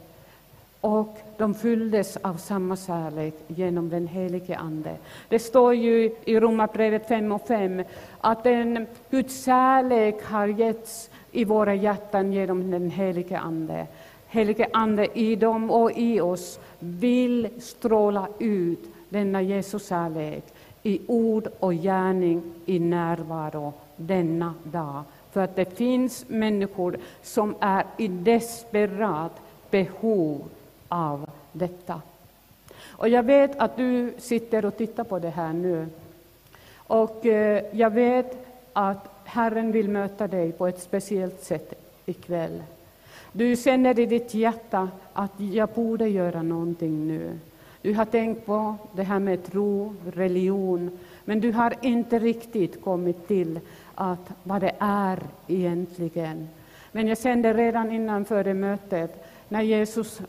Och 0.80 1.18
de 1.36 1.54
fylldes 1.54 2.16
av 2.16 2.34
samma 2.34 2.76
kärlek 2.76 3.34
genom 3.46 3.88
den 3.88 4.06
helige 4.06 4.56
Ande. 4.56 4.96
Det 5.28 5.38
står 5.38 5.74
ju 5.74 6.14
i 6.24 6.40
Romarbrevet 6.40 7.08
5 7.08 7.32
och 7.32 7.46
5 7.46 7.82
att 8.20 8.46
en 8.46 8.86
Guds 9.10 9.44
kärlek 9.44 10.24
har 10.24 10.46
getts 10.46 11.10
i 11.32 11.44
våra 11.44 11.74
hjärtan 11.74 12.32
genom 12.32 12.70
den 12.70 12.90
helige 12.90 13.38
Ande. 13.38 13.86
Helige 14.26 14.68
Ande 14.72 15.18
i 15.18 15.36
dem 15.36 15.70
och 15.70 15.92
i 15.92 16.20
oss 16.20 16.60
vill 16.78 17.48
stråla 17.60 18.28
ut 18.38 18.84
denna 19.08 19.42
Jesus 19.42 19.88
kärlek 19.88 20.44
i 20.82 21.00
ord 21.06 21.48
och 21.58 21.74
gärning, 21.74 22.42
i 22.66 22.78
närvaro 22.78 23.72
denna 23.96 24.54
dag. 24.62 25.02
För 25.32 25.40
att 25.40 25.56
det 25.56 25.76
finns 25.76 26.24
människor 26.28 26.96
som 27.22 27.54
är 27.60 27.84
i 27.96 28.08
desperat 28.08 29.32
behov 29.70 30.42
av 30.90 31.30
detta. 31.52 32.02
Och 32.88 33.08
jag 33.08 33.22
vet 33.22 33.58
att 33.58 33.76
du 33.76 34.14
sitter 34.18 34.64
och 34.64 34.76
tittar 34.76 35.04
på 35.04 35.18
det 35.18 35.30
här 35.30 35.52
nu. 35.52 35.86
Och 36.76 37.26
eh, 37.26 37.64
jag 37.72 37.90
vet 37.90 38.46
att 38.72 39.08
Herren 39.24 39.72
vill 39.72 39.88
möta 39.88 40.28
dig 40.28 40.52
på 40.52 40.66
ett 40.66 40.82
speciellt 40.82 41.44
sätt 41.44 41.74
ikväll. 42.06 42.62
Du 43.32 43.56
känner 43.56 43.98
i 43.98 44.06
ditt 44.06 44.34
hjärta 44.34 44.88
att 45.12 45.40
jag 45.40 45.68
borde 45.68 46.08
göra 46.08 46.42
någonting 46.42 47.06
nu. 47.06 47.38
Du 47.82 47.94
har 47.94 48.04
tänkt 48.04 48.46
på 48.46 48.74
det 48.92 49.02
här 49.02 49.18
med 49.18 49.44
tro, 49.44 49.94
religion, 50.12 50.98
men 51.24 51.40
du 51.40 51.52
har 51.52 51.74
inte 51.80 52.18
riktigt 52.18 52.84
kommit 52.84 53.28
till 53.28 53.60
att 53.94 54.30
vad 54.42 54.60
det 54.60 54.74
är 54.78 55.18
egentligen. 55.46 56.48
Men 56.92 57.08
jag 57.08 57.18
kände 57.18 57.54
redan 57.54 57.92
innan 57.92 58.24
före 58.24 58.54
mötet, 58.54 59.24
när 59.48 59.62
Jesus 59.62 60.20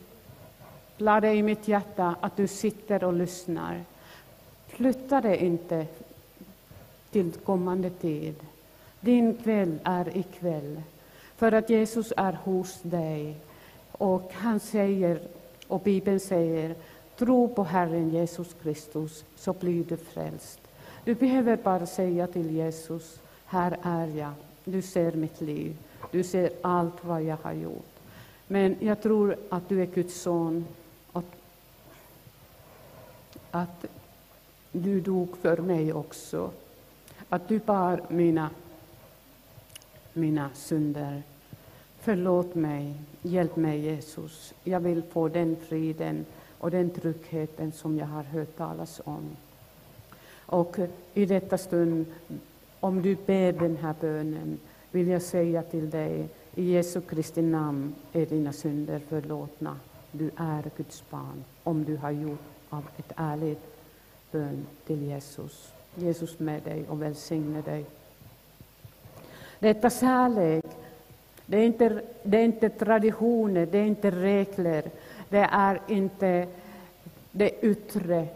lade 0.96 1.34
i 1.34 1.42
mitt 1.42 1.68
hjärta 1.68 2.14
att 2.20 2.36
du 2.36 2.46
sitter 2.46 3.04
och 3.04 3.12
lyssnar. 3.12 3.84
Flytta 4.68 5.20
dig 5.20 5.36
inte 5.36 5.86
till 7.10 7.32
kommande 7.32 7.90
tid. 7.90 8.34
Din 9.00 9.36
kväll 9.36 9.78
är 9.84 10.16
ikväll, 10.16 10.82
för 11.36 11.52
att 11.52 11.70
Jesus 11.70 12.12
är 12.16 12.32
hos 12.32 12.80
dig. 12.82 13.36
Och 13.92 14.32
han 14.32 14.60
säger, 14.60 15.20
och 15.68 15.80
Bibeln 15.80 16.20
säger, 16.20 16.74
tro 17.16 17.48
på 17.48 17.64
Herren 17.64 18.10
Jesus 18.10 18.56
Kristus, 18.62 19.24
så 19.36 19.52
blir 19.52 19.84
du 19.84 19.96
frälst. 19.96 20.60
Du 21.04 21.14
behöver 21.14 21.56
bara 21.56 21.86
säga 21.86 22.26
till 22.26 22.50
Jesus, 22.50 23.20
här 23.46 23.76
är 23.82 24.06
jag, 24.06 24.32
du 24.64 24.82
ser 24.82 25.12
mitt 25.12 25.40
liv, 25.40 25.76
du 26.10 26.22
ser 26.22 26.50
allt 26.60 27.04
vad 27.04 27.22
jag 27.22 27.38
har 27.42 27.52
gjort. 27.52 27.92
Men 28.46 28.76
jag 28.80 29.02
tror 29.02 29.36
att 29.48 29.68
du 29.68 29.82
är 29.82 29.86
Guds 29.86 30.20
son 30.20 30.66
att 33.52 33.86
du 34.72 35.00
dog 35.00 35.36
för 35.36 35.56
mig 35.56 35.92
också. 35.92 36.50
Att 37.28 37.48
du 37.48 37.58
bar 37.58 38.00
mina, 38.08 38.50
mina 40.12 40.50
synder. 40.54 41.22
Förlåt 42.00 42.54
mig, 42.54 42.94
hjälp 43.22 43.56
mig 43.56 43.78
Jesus. 43.78 44.54
Jag 44.64 44.80
vill 44.80 45.02
få 45.02 45.28
den 45.28 45.56
friden 45.68 46.24
och 46.58 46.70
den 46.70 46.90
tryggheten 46.90 47.72
som 47.72 47.98
jag 47.98 48.06
har 48.06 48.22
hört 48.22 48.56
talas 48.56 49.00
om. 49.04 49.36
Och 50.46 50.76
i 51.14 51.26
detta 51.26 51.58
stund, 51.58 52.06
om 52.80 53.02
du 53.02 53.16
ber 53.26 53.52
den 53.52 53.76
här 53.76 53.94
bönen, 54.00 54.58
vill 54.90 55.08
jag 55.08 55.22
säga 55.22 55.62
till 55.62 55.90
dig, 55.90 56.28
i 56.54 56.72
Jesu 56.72 57.00
Kristi 57.00 57.42
namn 57.42 57.94
är 58.12 58.26
dina 58.26 58.52
synder 58.52 58.98
förlåtna. 59.08 59.76
Du 60.12 60.30
är 60.36 60.70
Guds 60.76 61.04
barn, 61.10 61.44
om 61.62 61.84
du 61.84 61.96
har 61.96 62.10
gjort 62.10 62.40
av 62.72 62.84
ett 62.96 63.12
ärligt 63.16 63.62
bön 64.30 64.66
till 64.86 65.02
Jesus. 65.02 65.72
Jesus 65.94 66.38
med 66.38 66.62
dig 66.62 66.84
och 66.88 67.02
välsigne 67.02 67.62
dig. 67.62 67.84
Detta 69.58 69.90
kärlek, 69.90 70.64
det 71.46 71.56
är, 71.56 71.66
inte, 71.66 72.02
det 72.22 72.38
är 72.38 72.44
inte 72.44 72.68
traditioner, 72.68 73.66
det 73.66 73.78
är 73.78 73.84
inte 73.84 74.10
regler, 74.10 74.90
det 75.28 75.48
är 75.50 75.80
inte 75.88 76.48
det 77.30 77.64
yttre 77.64 78.28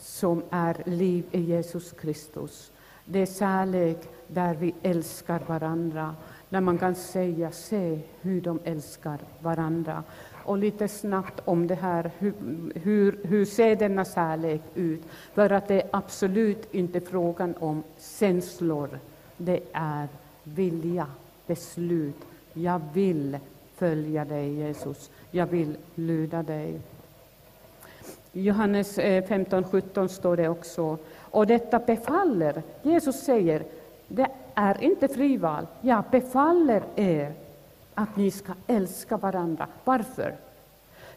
som 0.00 0.42
är 0.50 0.76
liv 0.84 1.24
i 1.30 1.40
Jesus 1.40 1.92
Kristus. 1.92 2.70
Det 3.04 3.18
är 3.18 3.26
kärlek 3.26 3.98
där 4.26 4.54
vi 4.54 4.74
älskar 4.82 5.40
varandra, 5.46 6.14
där 6.48 6.60
man 6.60 6.78
kan 6.78 6.94
säga 6.94 7.50
se 7.50 8.00
hur 8.20 8.40
de 8.40 8.58
älskar 8.64 9.18
varandra. 9.40 10.04
Och 10.48 10.58
lite 10.58 10.88
snabbt 10.88 11.40
om 11.44 11.66
det 11.66 11.74
här, 11.74 12.10
hur, 12.18 12.32
hur, 12.74 13.20
hur 13.22 13.44
ser 13.44 13.76
denna 13.76 14.04
kärlek 14.04 14.60
ut? 14.74 15.02
För 15.34 15.52
att 15.52 15.68
det 15.68 15.82
är 15.82 15.88
absolut 15.90 16.74
inte 16.74 17.00
frågan 17.00 17.54
om 17.58 17.82
känslor, 18.18 18.98
det 19.36 19.60
är 19.72 20.08
vilja, 20.42 21.06
beslut. 21.46 22.16
Jag 22.52 22.80
vill 22.92 23.38
följa 23.76 24.24
dig, 24.24 24.54
Jesus. 24.54 25.10
Jag 25.30 25.46
vill 25.46 25.76
lyda 25.94 26.42
dig. 26.42 26.80
I 28.32 28.42
Johannes 28.42 28.98
15.17 28.98 30.02
eh, 30.02 30.06
står 30.06 30.36
det 30.36 30.48
också, 30.48 30.98
och 31.20 31.46
detta 31.46 31.78
befaller, 31.78 32.62
Jesus 32.82 33.16
säger, 33.16 33.64
det 34.08 34.28
är 34.54 34.82
inte 34.84 35.08
frival, 35.08 35.66
jag 35.80 36.04
befaller 36.10 36.82
er 36.96 37.34
att 37.98 38.16
ni 38.16 38.30
ska 38.30 38.52
älska 38.66 39.16
varandra. 39.16 39.66
Varför? 39.84 40.34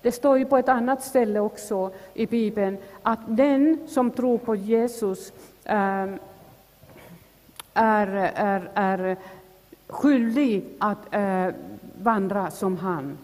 Det 0.01 0.11
står 0.11 0.37
ju 0.37 0.45
på 0.45 0.57
ett 0.57 0.69
annat 0.69 1.03
ställe 1.03 1.39
också 1.39 1.91
i 2.13 2.25
Bibeln 2.25 2.77
att 3.03 3.19
den 3.27 3.87
som 3.87 4.11
tror 4.11 4.37
på 4.37 4.55
Jesus 4.55 5.33
ehm, 5.63 6.19
är, 7.73 8.07
är, 8.35 8.71
är 8.73 9.17
skyldig 9.87 10.65
att 10.79 11.13
eh, 11.13 11.47
vandra 12.01 12.51
som 12.51 12.77
han, 12.77 13.17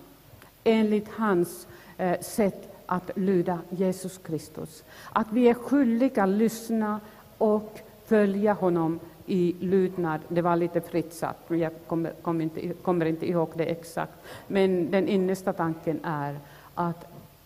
enligt 0.64 1.10
hans 1.12 1.68
eh, 1.98 2.20
sätt 2.20 2.78
att 2.86 3.12
lyda 3.16 3.60
Jesus 3.70 4.18
Kristus. 4.18 4.84
Att 5.14 5.28
vi 5.32 5.50
är 5.50 5.54
skyldiga 5.54 6.24
att 6.24 6.30
lyssna 6.30 7.00
och 7.38 7.80
följa 8.06 8.54
honom 8.54 9.00
i 9.28 9.56
lydnad. 9.60 10.22
Det 10.28 10.42
var 10.42 10.56
lite 10.56 10.82
fritt 10.82 11.14
satt, 11.14 11.38
jag 11.48 11.72
kommer, 11.88 12.12
kommer, 12.12 12.44
inte, 12.44 12.74
kommer 12.74 13.06
inte 13.06 13.30
ihåg 13.30 13.50
det 13.56 13.66
exakt. 13.66 14.14
Men 14.48 14.92
den 14.92 15.08
innersta 15.08 15.54
tanken 15.54 16.00
är 16.04 16.40
att 16.74 17.06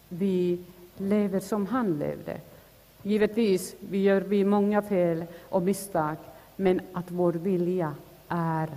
vi 0.09 0.59
lever 0.97 1.39
som 1.39 1.65
han 1.65 1.99
levde. 1.99 2.37
Givetvis 3.03 3.75
vi 3.79 4.01
gör 4.01 4.21
vi 4.21 4.43
många 4.43 4.81
fel 4.81 5.25
och 5.49 5.61
misstag, 5.61 6.15
men 6.55 6.81
att 6.93 7.11
vår 7.11 7.33
vilja 7.33 7.95
är 8.27 8.69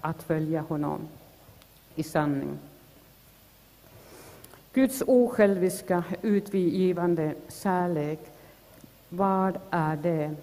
att 0.00 0.22
följa 0.22 0.60
honom 0.60 1.00
i 1.94 2.02
sanning. 2.02 2.58
Guds 4.72 5.02
osjälviska, 5.06 6.04
utgivande 6.22 7.34
kärlek, 7.48 8.20
vad 9.08 9.58
är 9.70 9.96
det? 9.96 10.34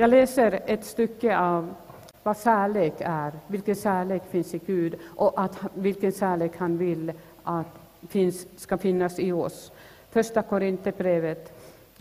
Jag 0.00 0.10
läser 0.10 0.60
ett 0.66 0.84
stycke 0.84 1.38
av 1.38 1.74
vad 2.22 2.38
kärlek 2.38 2.94
är, 2.98 3.32
vilken 3.46 3.74
kärlek 3.74 4.22
finns 4.30 4.54
i 4.54 4.60
Gud 4.66 4.94
och 5.16 5.40
att, 5.40 5.58
vilken 5.74 6.12
kärlek 6.12 6.52
han 6.56 6.78
vill 6.78 7.12
att 7.42 7.66
finns, 8.08 8.46
ska 8.56 8.78
finnas 8.78 9.18
i 9.18 9.32
oss. 9.32 9.72
Första 10.10 10.42
Korinthierbrevet 10.42 11.52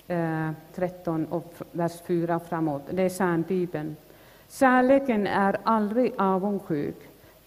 eh, 0.07 0.49
13, 0.75 1.25
och 1.25 1.53
vers 1.71 2.01
4 2.07 2.39
framåt. 2.39 2.81
Det 2.91 3.03
är 3.03 3.09
Särnbibeln. 3.09 3.95
Kärleken 4.49 5.27
är 5.27 5.57
aldrig 5.63 6.13
avundsjuk, 6.17 6.97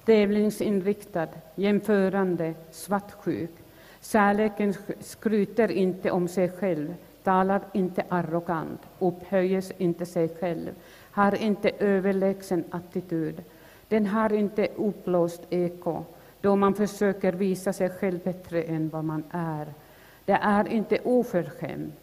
tävlingsinriktad, 0.04 1.28
jämförande, 1.54 2.54
svartsjuk. 2.70 3.50
Kärleken 4.00 4.74
skryter 5.00 5.70
inte 5.70 6.10
om 6.10 6.28
sig 6.28 6.50
själv, 6.50 6.94
talar 7.24 7.60
inte 7.72 8.04
arrogant, 8.08 8.80
upphöjer 8.98 9.64
inte 9.78 10.06
sig 10.06 10.28
själv, 10.40 10.70
har 11.10 11.34
inte 11.34 11.70
överlägsen 11.78 12.64
attityd. 12.70 13.42
Den 13.88 14.06
har 14.06 14.32
inte 14.32 14.68
uppblåst 14.76 15.42
eko, 15.50 16.04
då 16.40 16.56
man 16.56 16.74
försöker 16.74 17.32
visa 17.32 17.72
sig 17.72 17.90
själv 17.90 18.20
bättre 18.24 18.62
än 18.62 18.88
vad 18.88 19.04
man 19.04 19.24
är. 19.30 19.66
Det 20.24 20.38
är 20.42 20.68
inte 20.68 20.98
oförskämt. 21.04 21.94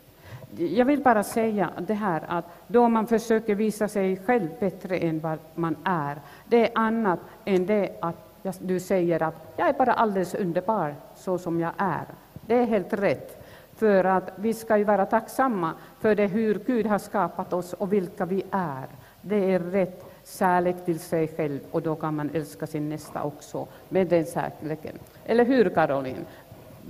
Jag 0.57 0.85
vill 0.85 1.03
bara 1.03 1.23
säga 1.23 1.69
det 1.87 1.93
här 1.93 2.23
att 2.27 2.45
då 2.67 2.89
man 2.89 3.07
försöker 3.07 3.55
visa 3.55 3.87
sig 3.87 4.17
själv 4.17 4.49
bättre 4.59 4.97
än 4.97 5.19
vad 5.19 5.39
man 5.55 5.75
är, 5.83 6.17
det 6.47 6.65
är 6.65 6.71
annat 6.75 7.19
än 7.45 7.65
det 7.65 7.89
att 8.01 8.27
du 8.59 8.79
säger 8.79 9.23
att 9.23 9.53
jag 9.57 9.69
är 9.69 9.73
bara 9.73 9.93
alldeles 9.93 10.35
underbar 10.35 10.95
så 11.15 11.37
som 11.37 11.59
jag 11.59 11.71
är. 11.77 12.05
Det 12.45 12.55
är 12.55 12.65
helt 12.65 12.93
rätt. 12.93 13.36
För 13.77 14.03
att 14.03 14.31
vi 14.35 14.53
ska 14.53 14.77
ju 14.77 14.83
vara 14.83 15.05
tacksamma 15.05 15.73
för 15.99 16.15
det 16.15 16.27
hur 16.27 16.59
Gud 16.65 16.85
har 16.85 16.99
skapat 16.99 17.53
oss 17.53 17.73
och 17.73 17.93
vilka 17.93 18.25
vi 18.25 18.43
är. 18.51 18.87
Det 19.21 19.53
är 19.53 19.59
rätt 19.59 20.05
kärlek 20.25 20.85
till 20.85 20.99
sig 20.99 21.27
själv 21.27 21.59
och 21.71 21.81
då 21.81 21.95
kan 21.95 22.15
man 22.15 22.29
älska 22.33 22.67
sin 22.67 22.89
nästa 22.89 23.23
också 23.23 23.67
med 23.89 24.07
den 24.07 24.25
kärleken. 24.25 24.95
Eller 25.25 25.45
hur 25.45 25.69
Caroline? 25.69 26.25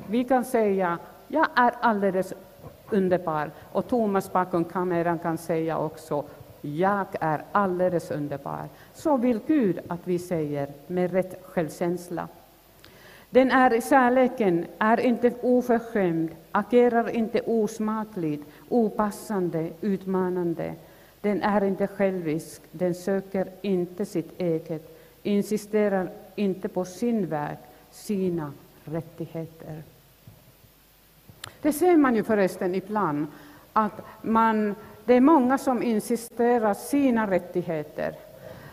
Vi 0.09 0.23
kan 0.23 0.45
säga, 0.45 0.97
jag 1.27 1.47
är 1.55 1.73
alldeles 1.79 2.33
underbar 2.89 3.51
och 3.71 3.87
Thomas 3.87 4.31
bakom 4.31 4.65
kameran 4.65 5.19
kan 5.19 5.37
säga 5.37 5.77
också, 5.77 6.23
jag 6.61 7.07
är 7.19 7.41
alldeles 7.51 8.11
underbar. 8.11 8.69
Så 8.93 9.17
vill 9.17 9.39
Gud 9.47 9.79
att 9.87 10.01
vi 10.03 10.19
säger 10.19 10.67
med 10.87 11.11
rätt 11.11 11.39
självkänsla. 11.43 12.27
Den 13.37 13.51
är 13.51 13.81
kärleken 13.89 14.65
är 14.77 14.99
inte 14.99 15.33
oförskämd, 15.41 16.29
agerar 16.51 17.09
inte 17.09 17.41
osmakligt, 17.41 18.43
opassande, 18.69 19.69
utmanande. 19.81 20.73
Den 21.21 21.41
är 21.41 21.63
inte 21.63 21.87
självisk, 21.87 22.61
den 22.71 22.95
söker 22.95 23.47
inte 23.61 24.05
sitt 24.05 24.39
eget, 24.41 24.97
insisterar 25.23 26.09
inte 26.35 26.67
på 26.67 26.85
sin 26.85 27.27
väg, 27.27 27.57
sina 27.91 28.53
rättigheter. 28.85 29.83
Det 31.61 31.73
ser 31.73 31.97
man 31.97 32.15
ju 32.15 32.23
förresten 32.23 32.75
ibland, 32.75 33.27
att 33.73 34.01
man, 34.21 34.75
det 35.05 35.13
är 35.13 35.21
många 35.21 35.57
som 35.57 35.83
insisterar 35.83 36.73
sina 36.73 37.31
rättigheter. 37.31 38.13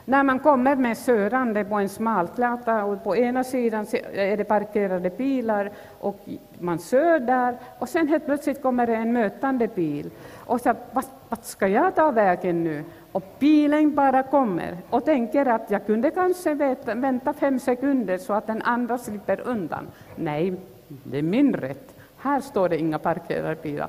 När 0.06 0.22
man 0.22 0.38
kommer 0.38 0.76
med 0.76 0.98
körande 0.98 1.64
på 1.64 1.74
en 1.74 1.88
smalgata 1.88 2.84
och 2.84 3.04
på 3.04 3.16
ena 3.16 3.44
sidan 3.44 3.86
är 4.12 4.36
det 4.36 4.44
parkerade 4.44 5.10
bilar 5.10 5.70
och 6.00 6.20
man 6.58 6.78
kör 6.78 7.20
där 7.20 7.56
och 7.78 7.88
sen 7.88 8.08
helt 8.08 8.26
plötsligt 8.26 8.62
kommer 8.62 8.86
det 8.86 8.94
en 8.94 9.12
mötande 9.12 9.68
bil 9.68 10.10
och 10.46 10.60
så 10.60 10.74
vad, 10.92 11.04
vad 11.28 11.44
ska 11.44 11.68
jag 11.68 11.94
ta 11.94 12.10
vägen 12.10 12.64
nu? 12.64 12.84
Och 13.12 13.22
bilen 13.38 13.94
bara 13.94 14.22
kommer 14.22 14.76
och 14.90 15.04
tänker 15.04 15.46
att 15.46 15.70
jag 15.70 15.86
kunde 15.86 16.10
kanske 16.10 16.54
veta, 16.54 16.94
vänta 16.94 17.32
fem 17.32 17.58
sekunder 17.58 18.18
så 18.18 18.32
att 18.32 18.46
den 18.46 18.62
andra 18.62 18.98
slipper 18.98 19.40
undan. 19.40 19.86
Nej, 20.16 20.54
det 20.88 21.18
är 21.18 21.22
min 21.22 21.54
rätt. 21.54 21.94
Här 22.16 22.40
står 22.40 22.68
det 22.68 22.78
inga 22.78 22.98
parkerade 22.98 23.56
bilar. 23.62 23.88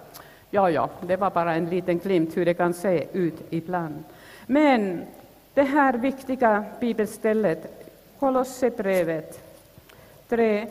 Ja, 0.49 0.69
ja, 0.69 0.89
det 1.01 1.15
var 1.17 1.29
bara 1.29 1.55
en 1.55 1.69
liten 1.69 1.99
glimt 1.99 2.37
hur 2.37 2.45
det 2.45 2.53
kan 2.53 2.73
se 2.73 3.05
ut 3.13 3.41
ibland. 3.49 4.03
Men 4.47 5.01
det 5.55 5.63
här 5.63 5.93
viktiga 5.93 6.65
bibelstället, 6.79 7.91
Kolosserbrevet 8.19 9.39
3, 10.29 10.67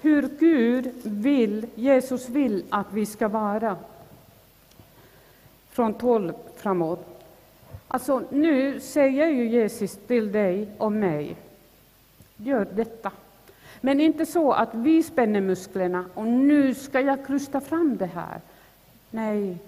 hur 0.00 0.28
Gud 0.38 0.90
vill, 1.02 1.66
Jesus 1.74 2.28
vill 2.28 2.64
att 2.70 2.92
vi 2.92 3.06
ska 3.06 3.28
vara 3.28 3.76
från 5.70 5.94
12 5.94 6.32
framåt. 6.56 7.24
Alltså, 7.88 8.22
nu 8.30 8.80
säger 8.80 9.26
ju 9.26 9.48
Jesus 9.48 9.98
till 10.06 10.32
dig 10.32 10.68
och 10.78 10.92
mig, 10.92 11.36
gör 12.36 12.66
detta. 12.74 13.10
Men 13.80 14.00
inte 14.00 14.26
så 14.26 14.52
att 14.52 14.74
vi 14.74 15.02
spänner 15.02 15.40
musklerna 15.40 16.04
och 16.14 16.26
nu 16.26 16.74
ska 16.74 17.00
jag 17.00 17.26
krysta 17.26 17.60
fram 17.60 17.96
det 17.96 18.06
här. 18.06 18.40
Nej, 19.10 19.58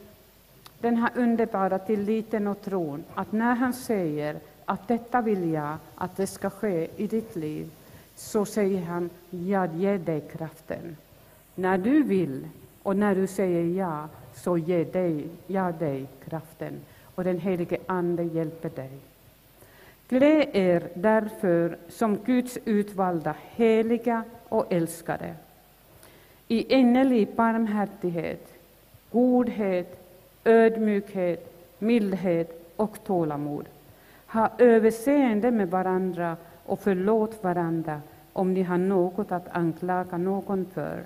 den 0.81 0.97
här 0.97 1.11
underbara 1.15 1.79
tilliten 1.79 2.47
och 2.47 2.63
tron 2.63 3.05
att 3.15 3.33
när 3.33 3.55
han 3.55 3.73
säger 3.73 4.37
att 4.65 4.89
detta 4.89 5.21
vill 5.21 5.51
jag 5.51 5.77
att 5.95 6.17
det 6.17 6.27
ska 6.27 6.51
ske 6.51 6.89
i 6.97 7.07
ditt 7.07 7.37
liv, 7.37 7.71
så 8.17 8.45
säger 8.45 8.83
han, 8.83 9.11
jag 9.31 9.77
ger 9.77 9.99
dig 9.99 10.21
kraften. 10.21 10.97
När 11.55 11.79
du 11.79 12.03
vill 12.03 12.49
och 12.83 12.97
när 12.97 13.15
du 13.15 13.27
säger 13.27 13.79
ja, 13.79 14.09
så 14.35 14.59
ger 14.59 14.85
dig, 14.85 15.29
jag 15.47 15.75
dig 15.75 16.07
kraften 16.29 16.81
och 17.15 17.25
den 17.25 17.41
helige 17.41 17.79
Ande 17.87 18.23
hjälper 18.23 18.71
dig. 18.71 18.91
Klä 20.09 20.47
er 20.53 20.89
därför 20.95 21.79
som 21.89 22.17
Guds 22.17 22.59
utvalda, 22.65 23.35
heliga 23.51 24.25
och 24.49 24.73
älskade, 24.73 25.35
i 26.49 26.75
innerlig 26.75 27.29
barmhärtighet, 27.35 28.49
godhet, 29.11 30.01
ödmjukhet, 30.45 31.55
mildhet 31.79 32.73
och 32.77 33.05
tålamod. 33.05 33.67
Ha 34.35 34.51
överseende 34.59 35.51
med 35.51 35.71
varandra 35.71 36.37
och 36.67 36.81
förlåt 36.81 37.45
varandra 37.45 38.01
om 38.33 38.55
ni 38.55 38.63
har 38.63 38.79
något 38.79 39.33
att 39.33 39.49
anklaga 39.49 40.17
någon 40.17 40.67
för. 40.75 41.05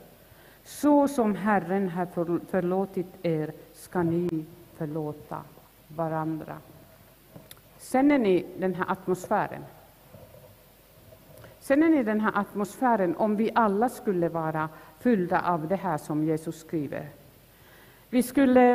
Så 0.65 1.09
som 1.09 1.35
Herren 1.35 1.89
har 1.89 2.07
förlåtit 2.51 3.07
er 3.23 3.53
ska 3.75 4.03
ni 4.03 4.47
förlåta 4.77 5.43
varandra. 5.89 6.57
Känner 7.81 8.19
ni 8.19 8.47
den 8.59 8.75
här 8.75 8.85
atmosfären? 8.89 9.65
Känner 11.61 11.89
ni 11.89 12.03
den 12.03 12.21
här 12.21 12.33
atmosfären 12.35 13.17
om 13.17 13.37
vi 13.37 13.51
alla 13.55 13.89
skulle 13.89 14.29
vara 14.29 14.69
fyllda 15.01 15.41
av 15.41 15.69
det 15.69 15.77
här 15.77 15.99
som 15.99 16.25
Jesus 16.25 16.61
skriver? 16.61 17.07
Vi 18.11 18.23
skulle, 18.23 18.73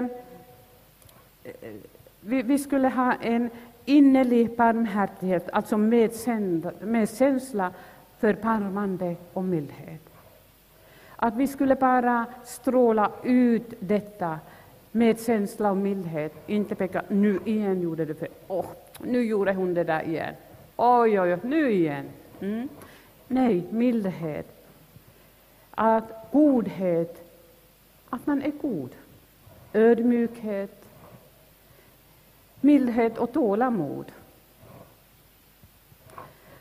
eh, 1.43 1.73
vi, 2.21 2.41
vi 2.41 2.59
skulle 2.59 2.89
ha 2.89 3.13
en 3.13 3.49
innerlig 3.85 4.55
barmhärtighet, 4.55 5.49
alltså 5.53 5.77
medkänsla 6.81 7.71
för 8.19 8.33
barmande 8.33 9.15
och 9.33 9.43
mildhet. 9.43 10.01
Att 11.15 11.35
vi 11.35 11.47
skulle 11.47 11.75
bara 11.75 12.25
stråla 12.45 13.11
ut 13.23 13.73
detta 13.79 14.39
med 14.91 15.21
känsla 15.21 15.71
och 15.71 15.77
mildhet, 15.77 16.33
inte 16.47 16.75
peka 16.75 17.03
nu 17.07 17.39
igen 17.45 17.81
gjorde 17.81 18.05
du 18.05 18.13
för, 18.13 18.27
oh, 18.47 18.65
nu 19.01 19.23
gjorde 19.23 19.53
hon 19.53 19.73
det 19.73 19.83
där 19.83 20.07
igen, 20.07 20.33
oj, 20.75 21.19
oj, 21.19 21.33
oj, 21.33 21.39
nu 21.43 21.71
igen. 21.71 22.05
Mm. 22.39 22.69
Nej, 23.27 23.63
mildhet, 23.69 24.65
att 25.71 26.29
godhet, 26.31 27.31
att 28.09 28.27
man 28.27 28.41
är 28.41 28.51
god, 28.51 28.89
ödmjukhet, 29.73 30.82
mildhet 32.63 33.17
och 33.17 33.33
tålamod. 33.33 34.05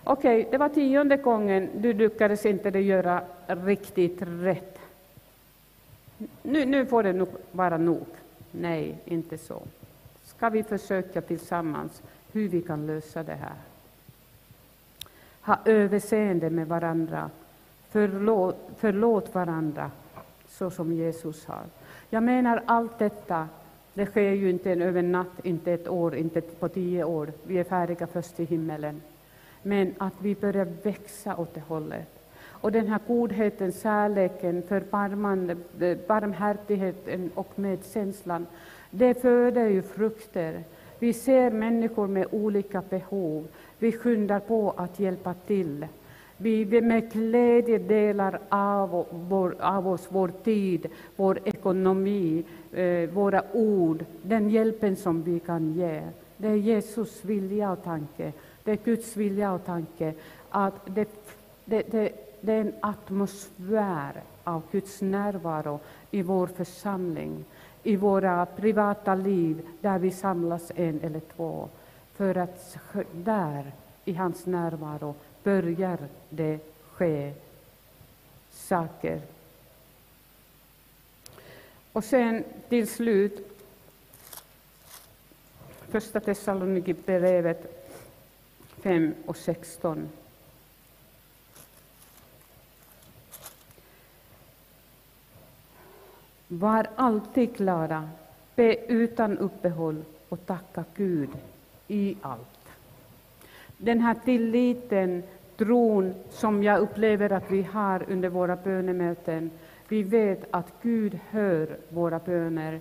Okej, 0.05 0.41
okay, 0.41 0.51
det 0.51 0.59
var 0.59 0.69
tionde 0.69 1.17
gången 1.17 1.71
du 1.77 1.93
lyckades 1.93 2.47
inte 2.47 2.69
göra 2.69 3.23
riktigt 3.47 4.19
rätt. 4.23 4.79
Nu, 6.43 6.65
nu 6.65 6.87
får 6.87 7.03
det 7.03 7.13
nog 7.13 7.29
vara 7.53 7.79
nog. 7.79 8.07
Nej, 8.51 8.99
inte 9.05 9.39
så. 9.39 9.63
Ska 10.25 10.49
vi 10.49 10.63
försöka 10.63 11.21
tillsammans 11.21 12.03
hur 12.33 12.49
vi 12.49 12.63
kan 12.63 12.87
lösa 12.87 13.23
det 13.23 13.35
här? 13.35 13.55
Ha 15.41 15.59
överseende 15.65 16.51
med 16.51 16.69
varandra, 16.69 17.31
förlåt, 17.91 18.57
förlåt 18.77 19.35
varandra, 19.35 19.91
så 20.49 20.71
som 20.71 20.93
Jesus 20.93 21.47
har. 21.47 21.63
Jag 22.11 22.23
menar 22.23 22.63
allt 22.67 22.99
detta, 22.99 23.49
det 23.95 24.07
sker 24.07 24.31
ju 24.31 24.51
inte 24.51 24.71
över 24.71 24.99
en 24.99 25.13
natt, 25.13 25.45
inte 25.45 25.73
ett 25.73 25.89
år, 25.89 26.15
inte 26.15 26.41
på 26.41 26.69
tio 26.69 27.05
år. 27.05 27.33
Vi 27.47 27.59
är 27.59 27.65
färdiga 27.65 28.07
först 28.07 28.41
i 28.41 28.45
himmelen. 28.45 29.03
Men 29.63 29.95
att 29.99 30.15
vi 30.19 30.35
börjar 30.35 30.69
växa 30.83 31.37
åt 31.37 31.55
det 31.55 31.61
hållet. 31.61 32.09
Och 32.45 32.73
den 32.73 32.87
här 32.87 33.01
godheten, 33.07 33.73
kärleken, 33.73 34.63
barmhärtigheten 36.07 37.31
och 37.35 37.59
medkänslan, 37.59 38.47
det 38.91 39.23
föder 39.23 39.69
ju 39.69 39.83
frukter. 39.83 40.65
Vi 40.99 41.13
ser 41.13 41.51
människor 41.51 42.07
med 42.07 42.27
olika 42.31 42.83
behov. 42.91 43.49
Vi 43.79 43.93
skyndar 43.93 44.41
på 44.41 44.75
att 44.77 45.01
hjälpa 45.01 45.35
till. 45.35 45.87
Vi 46.37 46.81
med 46.81 47.13
glädje 47.13 47.79
delar 47.79 48.39
av, 48.49 49.07
vår, 49.11 49.55
av 49.61 49.89
oss 49.89 50.07
vår 50.09 50.29
tid, 50.29 50.87
vår 51.17 51.39
ekonomi, 51.45 52.45
Eh, 52.73 53.11
våra 53.11 53.43
ord, 53.53 54.05
den 54.23 54.51
hjälpen 54.51 54.97
som 54.97 55.23
vi 55.23 55.41
kan 55.41 55.73
ge. 55.75 56.03
Det 56.37 56.49
är 56.49 56.57
Jesus 56.57 57.25
vilja 57.25 57.73
och 57.73 57.85
tanke. 57.85 58.33
Det 58.65 58.73
är 58.73 58.79
Guds 58.85 59.17
vilja 59.17 59.53
och 59.53 59.65
tanke 59.65 60.15
att 60.51 60.75
det, 60.87 61.09
det, 61.65 61.83
det, 61.91 62.13
det 62.41 62.53
är 62.53 62.61
en 62.61 62.75
atmosfär 62.81 64.23
av 64.45 64.63
Guds 64.71 65.01
närvaro 65.01 65.81
i 66.11 66.23
vår 66.23 66.47
församling, 66.47 67.45
i 67.83 67.97
våra 67.97 68.47
privata 68.47 69.15
liv, 69.15 69.67
där 69.81 69.99
vi 69.99 70.11
samlas 70.11 70.73
en 70.75 71.01
eller 71.01 71.21
två. 71.21 71.69
För 72.15 72.37
att 72.37 72.77
där, 73.13 73.73
i 74.05 74.13
hans 74.13 74.47
närvaro, 74.47 75.15
börjar 75.43 75.99
det 76.29 76.59
ske 76.93 77.33
saker. 78.51 79.21
Och 81.93 82.05
sen 82.05 82.45
till 82.69 82.89
slut, 82.89 83.49
Första 85.89 86.21
Thessalonikerbrevet 86.21 87.89
5 88.83 89.15
och 89.27 89.37
16. 89.37 90.09
Var 96.49 96.87
alltid 96.97 97.57
glada, 97.57 98.09
be 98.55 98.77
utan 98.77 99.39
uppehåll 99.39 100.05
och 100.29 100.47
tacka 100.47 100.85
Gud 100.95 101.31
i 101.89 102.17
allt. 102.21 102.69
Den 103.77 104.01
här 104.01 104.17
tilliten, 104.25 105.23
tron 105.57 106.15
som 106.31 106.63
jag 106.63 106.81
upplever 106.81 107.33
att 107.33 107.51
vi 107.51 107.63
har 107.63 108.05
under 108.09 108.29
våra 108.29 108.57
bönemöten, 108.57 109.51
vi 109.93 110.03
vet 110.03 110.55
att 110.55 110.83
Gud 110.83 111.19
hör 111.31 111.81
våra 111.89 112.19
böner. 112.19 112.81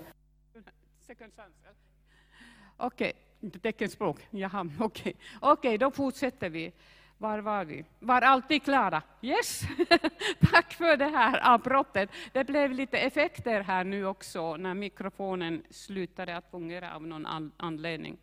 Okej, 2.78 3.14
inte 3.40 3.60
teckenspråk. 3.60 4.28
Jaha, 4.30 4.70
okej. 4.80 5.16
Okay. 5.42 5.52
okay, 5.52 5.78
då 5.78 5.92
fortsätter 5.92 6.50
vi. 6.50 6.74
Var 7.18 7.40
var 7.40 7.66
vi? 7.66 7.86
Var 8.00 8.22
alltid 8.22 8.64
klara. 8.64 9.04
Yes! 9.22 9.62
Tack 10.52 10.74
för 10.74 10.98
det 10.98 11.06
här 11.06 11.54
avbrottet. 11.54 12.10
Det 12.34 12.44
blev 12.44 12.72
lite 12.72 12.98
effekter 12.98 13.62
här 13.62 13.84
nu 13.84 14.06
också 14.06 14.58
när 14.58 14.74
mikrofonen 14.74 15.64
slutade 15.70 16.38
att 16.38 16.52
fungera 16.52 16.96
av 16.96 17.08
någon 17.08 17.52
anledning. 17.58 18.18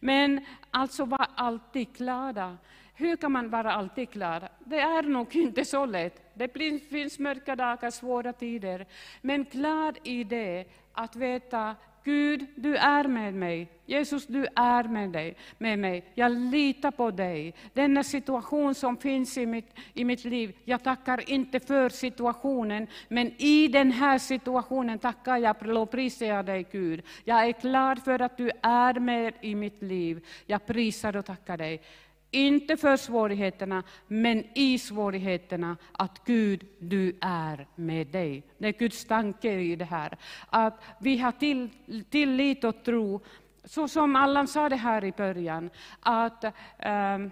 Men 0.00 0.44
alltså 0.70 1.04
var 1.04 1.26
alltid 1.34 1.92
glada. 1.92 2.58
Hur 2.98 3.16
kan 3.16 3.32
man 3.32 3.50
vara 3.50 3.72
alltid 3.72 4.10
klar? 4.10 4.48
Det 4.64 4.80
är 4.80 5.02
nog 5.02 5.36
inte 5.36 5.64
så 5.64 5.86
lätt. 5.86 6.22
Det 6.34 6.48
finns 6.90 7.18
mörka 7.18 7.56
dagar, 7.56 7.90
svåra 7.90 8.32
tider. 8.32 8.86
Men 9.20 9.44
klar 9.44 9.94
i 10.02 10.24
det 10.24 10.64
att 10.92 11.16
veta 11.16 11.76
Gud, 12.04 12.46
du 12.56 12.76
är 12.76 13.04
med 13.04 13.34
mig. 13.34 13.68
Jesus, 13.86 14.26
du 14.26 14.46
är 14.56 14.82
med, 14.84 15.10
dig, 15.10 15.36
med 15.58 15.78
mig. 15.78 16.04
Jag 16.14 16.32
litar 16.32 16.90
på 16.90 17.10
dig. 17.10 17.54
Denna 17.72 18.04
situation 18.04 18.74
som 18.74 18.96
finns 18.96 19.38
i 19.38 19.46
mitt, 19.46 19.74
i 19.94 20.04
mitt 20.04 20.24
liv, 20.24 20.56
jag 20.64 20.82
tackar 20.82 21.30
inte 21.30 21.60
för 21.60 21.88
situationen, 21.88 22.86
men 23.08 23.32
i 23.42 23.68
den 23.68 23.92
här 23.92 24.18
situationen 24.18 24.98
tackar 24.98 25.36
jag, 25.36 25.66
lovprisar 25.66 26.26
jag 26.26 26.46
dig 26.46 26.66
Gud. 26.72 27.02
Jag 27.24 27.44
är 27.48 27.60
glad 27.60 28.02
för 28.02 28.22
att 28.22 28.36
du 28.36 28.50
är 28.62 29.00
med 29.00 29.34
i 29.40 29.54
mitt 29.54 29.82
liv. 29.82 30.26
Jag 30.46 30.66
prisar 30.66 31.16
och 31.16 31.26
tackar 31.26 31.56
dig. 31.56 31.82
Inte 32.30 32.76
för 32.76 32.96
svårigheterna, 32.96 33.82
men 34.06 34.44
i 34.54 34.78
svårigheterna, 34.78 35.76
att 35.92 36.24
Gud, 36.24 36.66
du 36.78 37.18
är 37.20 37.66
med 37.74 38.06
dig. 38.06 38.42
Det 38.58 38.68
är 38.68 38.72
Guds 38.72 39.04
tanke 39.04 39.52
i 39.52 39.76
det 39.76 39.84
här. 39.84 40.18
Att 40.50 40.82
vi 41.00 41.18
har 41.18 41.32
till, 41.32 41.68
tillit 42.10 42.64
och 42.64 42.84
tro, 42.84 43.20
så 43.64 43.88
som 43.88 44.16
Allan 44.16 44.48
sa 44.48 44.68
det 44.68 44.76
här 44.76 45.04
i 45.04 45.12
början, 45.12 45.70
att 46.00 46.44
ehm, 46.78 47.22
um, 47.22 47.30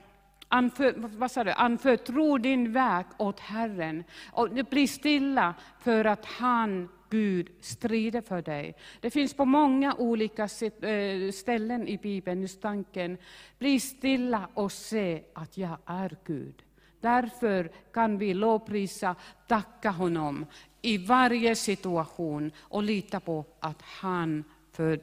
Anför, 0.48 0.94
vad 0.96 1.30
sa 1.30 1.44
du? 1.44 1.50
Anförtro 1.50 2.38
din 2.38 2.72
väg 2.72 3.06
åt 3.18 3.40
Herren 3.40 4.04
och 4.32 4.48
bli 4.50 4.86
stilla 4.86 5.54
för 5.80 6.04
att 6.04 6.24
han 6.24 6.88
Gud 7.10 7.48
strider 7.60 8.20
för 8.20 8.42
dig. 8.42 8.74
Det 9.00 9.10
finns 9.10 9.34
på 9.34 9.44
många 9.44 9.94
olika 9.94 10.42
eh, 10.42 11.30
ställen 11.32 11.88
i 11.88 11.98
Bibeln 11.98 12.40
just 12.42 12.62
tanken, 12.62 13.18
bli 13.58 13.80
stilla 13.80 14.48
och 14.54 14.72
se 14.72 15.22
att 15.32 15.56
jag 15.56 15.78
är 15.86 16.16
Gud. 16.24 16.62
Därför 17.00 17.70
kan 17.92 18.18
vi 18.18 18.34
lovprisa, 18.34 19.16
tacka 19.48 19.90
honom 19.90 20.46
i 20.82 20.98
varje 20.98 21.54
situation 21.54 22.52
och 22.58 22.82
lita 22.82 23.20
på 23.20 23.44
att 23.60 23.82
han 23.82 24.44
för, 24.72 25.00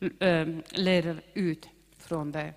äh, 0.00 0.28
eh, 0.28 0.48
leder 0.70 1.22
ut 1.34 1.68
från 1.98 2.32
det. 2.32 2.54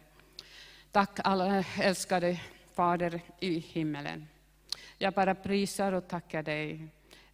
Tack 0.91 1.19
alla 1.23 1.63
älskade 1.81 2.41
Fader 2.73 3.21
i 3.39 3.59
himmelen. 3.59 4.27
Jag 4.97 5.13
bara 5.13 5.35
prisar 5.35 5.91
och 5.91 6.07
tackar 6.07 6.43
dig 6.43 6.87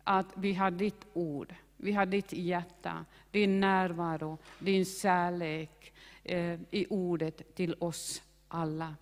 att 0.03 0.27
vi 0.35 0.53
har 0.53 0.71
ditt 0.71 1.05
ord, 1.13 1.55
vi 1.77 1.91
har 1.91 2.05
ditt 2.05 2.33
hjärta, 2.33 3.05
din 3.31 3.59
närvaro, 3.59 4.37
din 4.59 4.85
kärlek 4.85 5.93
eh, 6.23 6.59
i 6.71 6.85
ordet 6.89 7.55
till 7.55 7.75
oss 7.79 8.21
alla. 8.47 8.95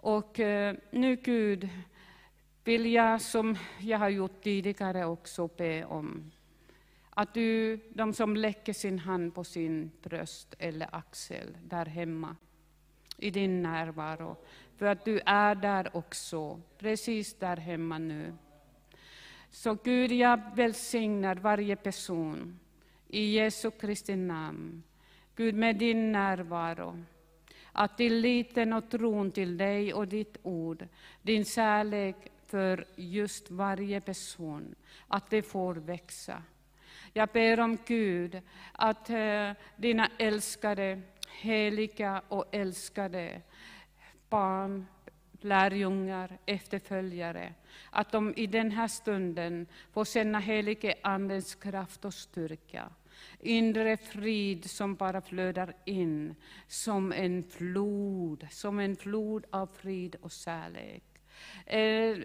Och 0.00 0.40
eh, 0.40 0.76
nu 0.90 1.16
Gud, 1.16 1.68
vill 2.64 2.92
jag 2.92 3.20
som 3.20 3.56
jag 3.80 3.98
har 3.98 4.08
gjort 4.08 4.42
tidigare 4.42 5.04
också 5.04 5.48
be 5.56 5.84
om 5.84 6.30
att 7.10 7.34
du, 7.34 7.80
de 7.88 8.12
som 8.12 8.36
lägger 8.36 8.72
sin 8.72 8.98
hand 8.98 9.34
på 9.34 9.44
sin 9.44 9.90
bröst 10.02 10.54
eller 10.58 10.94
axel 10.94 11.56
där 11.64 11.86
hemma, 11.86 12.36
i 13.16 13.30
din 13.30 13.62
närvaro, 13.62 14.36
för 14.76 14.86
att 14.86 15.04
du 15.04 15.20
är 15.26 15.54
där 15.54 15.96
också, 15.96 16.60
precis 16.78 17.34
där 17.34 17.56
hemma 17.56 17.98
nu. 17.98 18.32
Så 19.50 19.76
Gud, 19.84 20.12
jag 20.12 20.40
välsignar 20.54 21.36
varje 21.36 21.76
person 21.76 22.58
i 23.08 23.34
Jesu 23.34 23.70
Kristi 23.70 24.16
namn. 24.16 24.82
Gud, 25.36 25.54
med 25.54 25.76
din 25.76 26.12
närvaro, 26.12 27.04
att 27.72 27.96
tilliten 27.96 28.72
och 28.72 28.90
tron 28.90 29.30
till 29.30 29.56
dig 29.56 29.94
och 29.94 30.08
ditt 30.08 30.36
ord, 30.42 30.86
din 31.22 31.44
kärlek 31.44 32.16
för 32.46 32.84
just 32.96 33.50
varje 33.50 34.00
person, 34.00 34.74
att 35.08 35.30
det 35.30 35.42
får 35.42 35.74
växa. 35.74 36.42
Jag 37.12 37.28
ber 37.28 37.60
om 37.60 37.78
Gud 37.86 38.40
att 38.72 39.10
eh, 39.10 39.50
dina 39.76 40.10
älskade, 40.18 41.00
heliga 41.28 42.22
och 42.28 42.44
älskade 42.50 43.40
barn, 44.28 44.86
lärjungar, 45.44 46.38
efterföljare, 46.46 47.54
att 47.90 48.12
de 48.12 48.34
i 48.36 48.46
den 48.46 48.70
här 48.70 48.88
stunden 48.88 49.66
får 49.92 50.04
känna 50.04 50.38
helige 50.38 50.94
Andens 51.02 51.54
kraft 51.54 52.04
och 52.04 52.14
styrka. 52.14 52.90
Inre 53.40 53.96
frid 53.96 54.70
som 54.70 54.94
bara 54.94 55.20
flödar 55.20 55.74
in 55.84 56.34
som 56.66 57.12
en 57.12 57.42
flod, 57.42 58.46
som 58.50 58.78
en 58.78 58.96
flod 58.96 59.46
av 59.50 59.66
frid 59.66 60.16
och 60.20 60.30
kärlek. 60.30 61.02
Eh, 61.66 62.16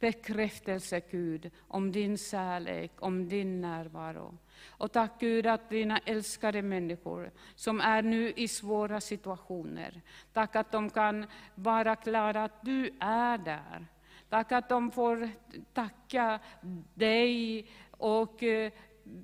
bekräftelse, 0.00 1.00
Gud, 1.10 1.50
om 1.58 1.92
din 1.92 2.18
kärlek, 2.18 2.92
om 2.98 3.28
din 3.28 3.60
närvaro. 3.60 4.38
Och 4.68 4.92
tack 4.92 5.20
Gud 5.20 5.46
att 5.46 5.70
dina 5.70 5.98
älskade 5.98 6.62
människor 6.62 7.30
som 7.54 7.80
är 7.80 8.02
nu 8.02 8.32
i 8.36 8.48
svåra 8.48 9.00
situationer, 9.00 10.02
tack 10.32 10.56
att 10.56 10.72
de 10.72 10.90
kan 10.90 11.26
vara 11.54 11.96
klara 11.96 12.44
att 12.44 12.62
du 12.62 12.90
är 13.00 13.38
där. 13.38 13.86
Tack 14.28 14.52
att 14.52 14.68
de 14.68 14.90
får 14.90 15.28
tacka 15.72 16.40
dig 16.94 17.66
och 17.90 18.42
eh, 18.42 18.72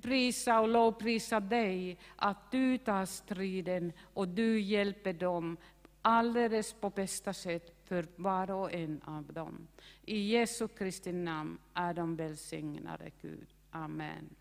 prisa 0.01 0.59
och 0.59 0.67
lovprisa 0.67 1.39
dig, 1.39 1.97
att 2.15 2.51
du 2.51 2.77
tar 2.77 3.05
striden 3.05 3.93
och 4.13 4.27
du 4.27 4.59
hjälper 4.61 5.13
dem 5.13 5.57
alldeles 6.01 6.73
på 6.73 6.89
bästa 6.89 7.33
sätt 7.33 7.75
för 7.83 8.07
var 8.15 8.51
och 8.51 8.73
en 8.73 9.01
av 9.05 9.23
dem. 9.23 9.67
I 10.05 10.19
Jesu 10.19 10.67
Kristi 10.67 11.11
namn 11.11 11.57
är 11.73 11.93
de 11.93 12.15
välsignade, 12.15 13.11
Gud. 13.21 13.47
Amen. 13.71 14.35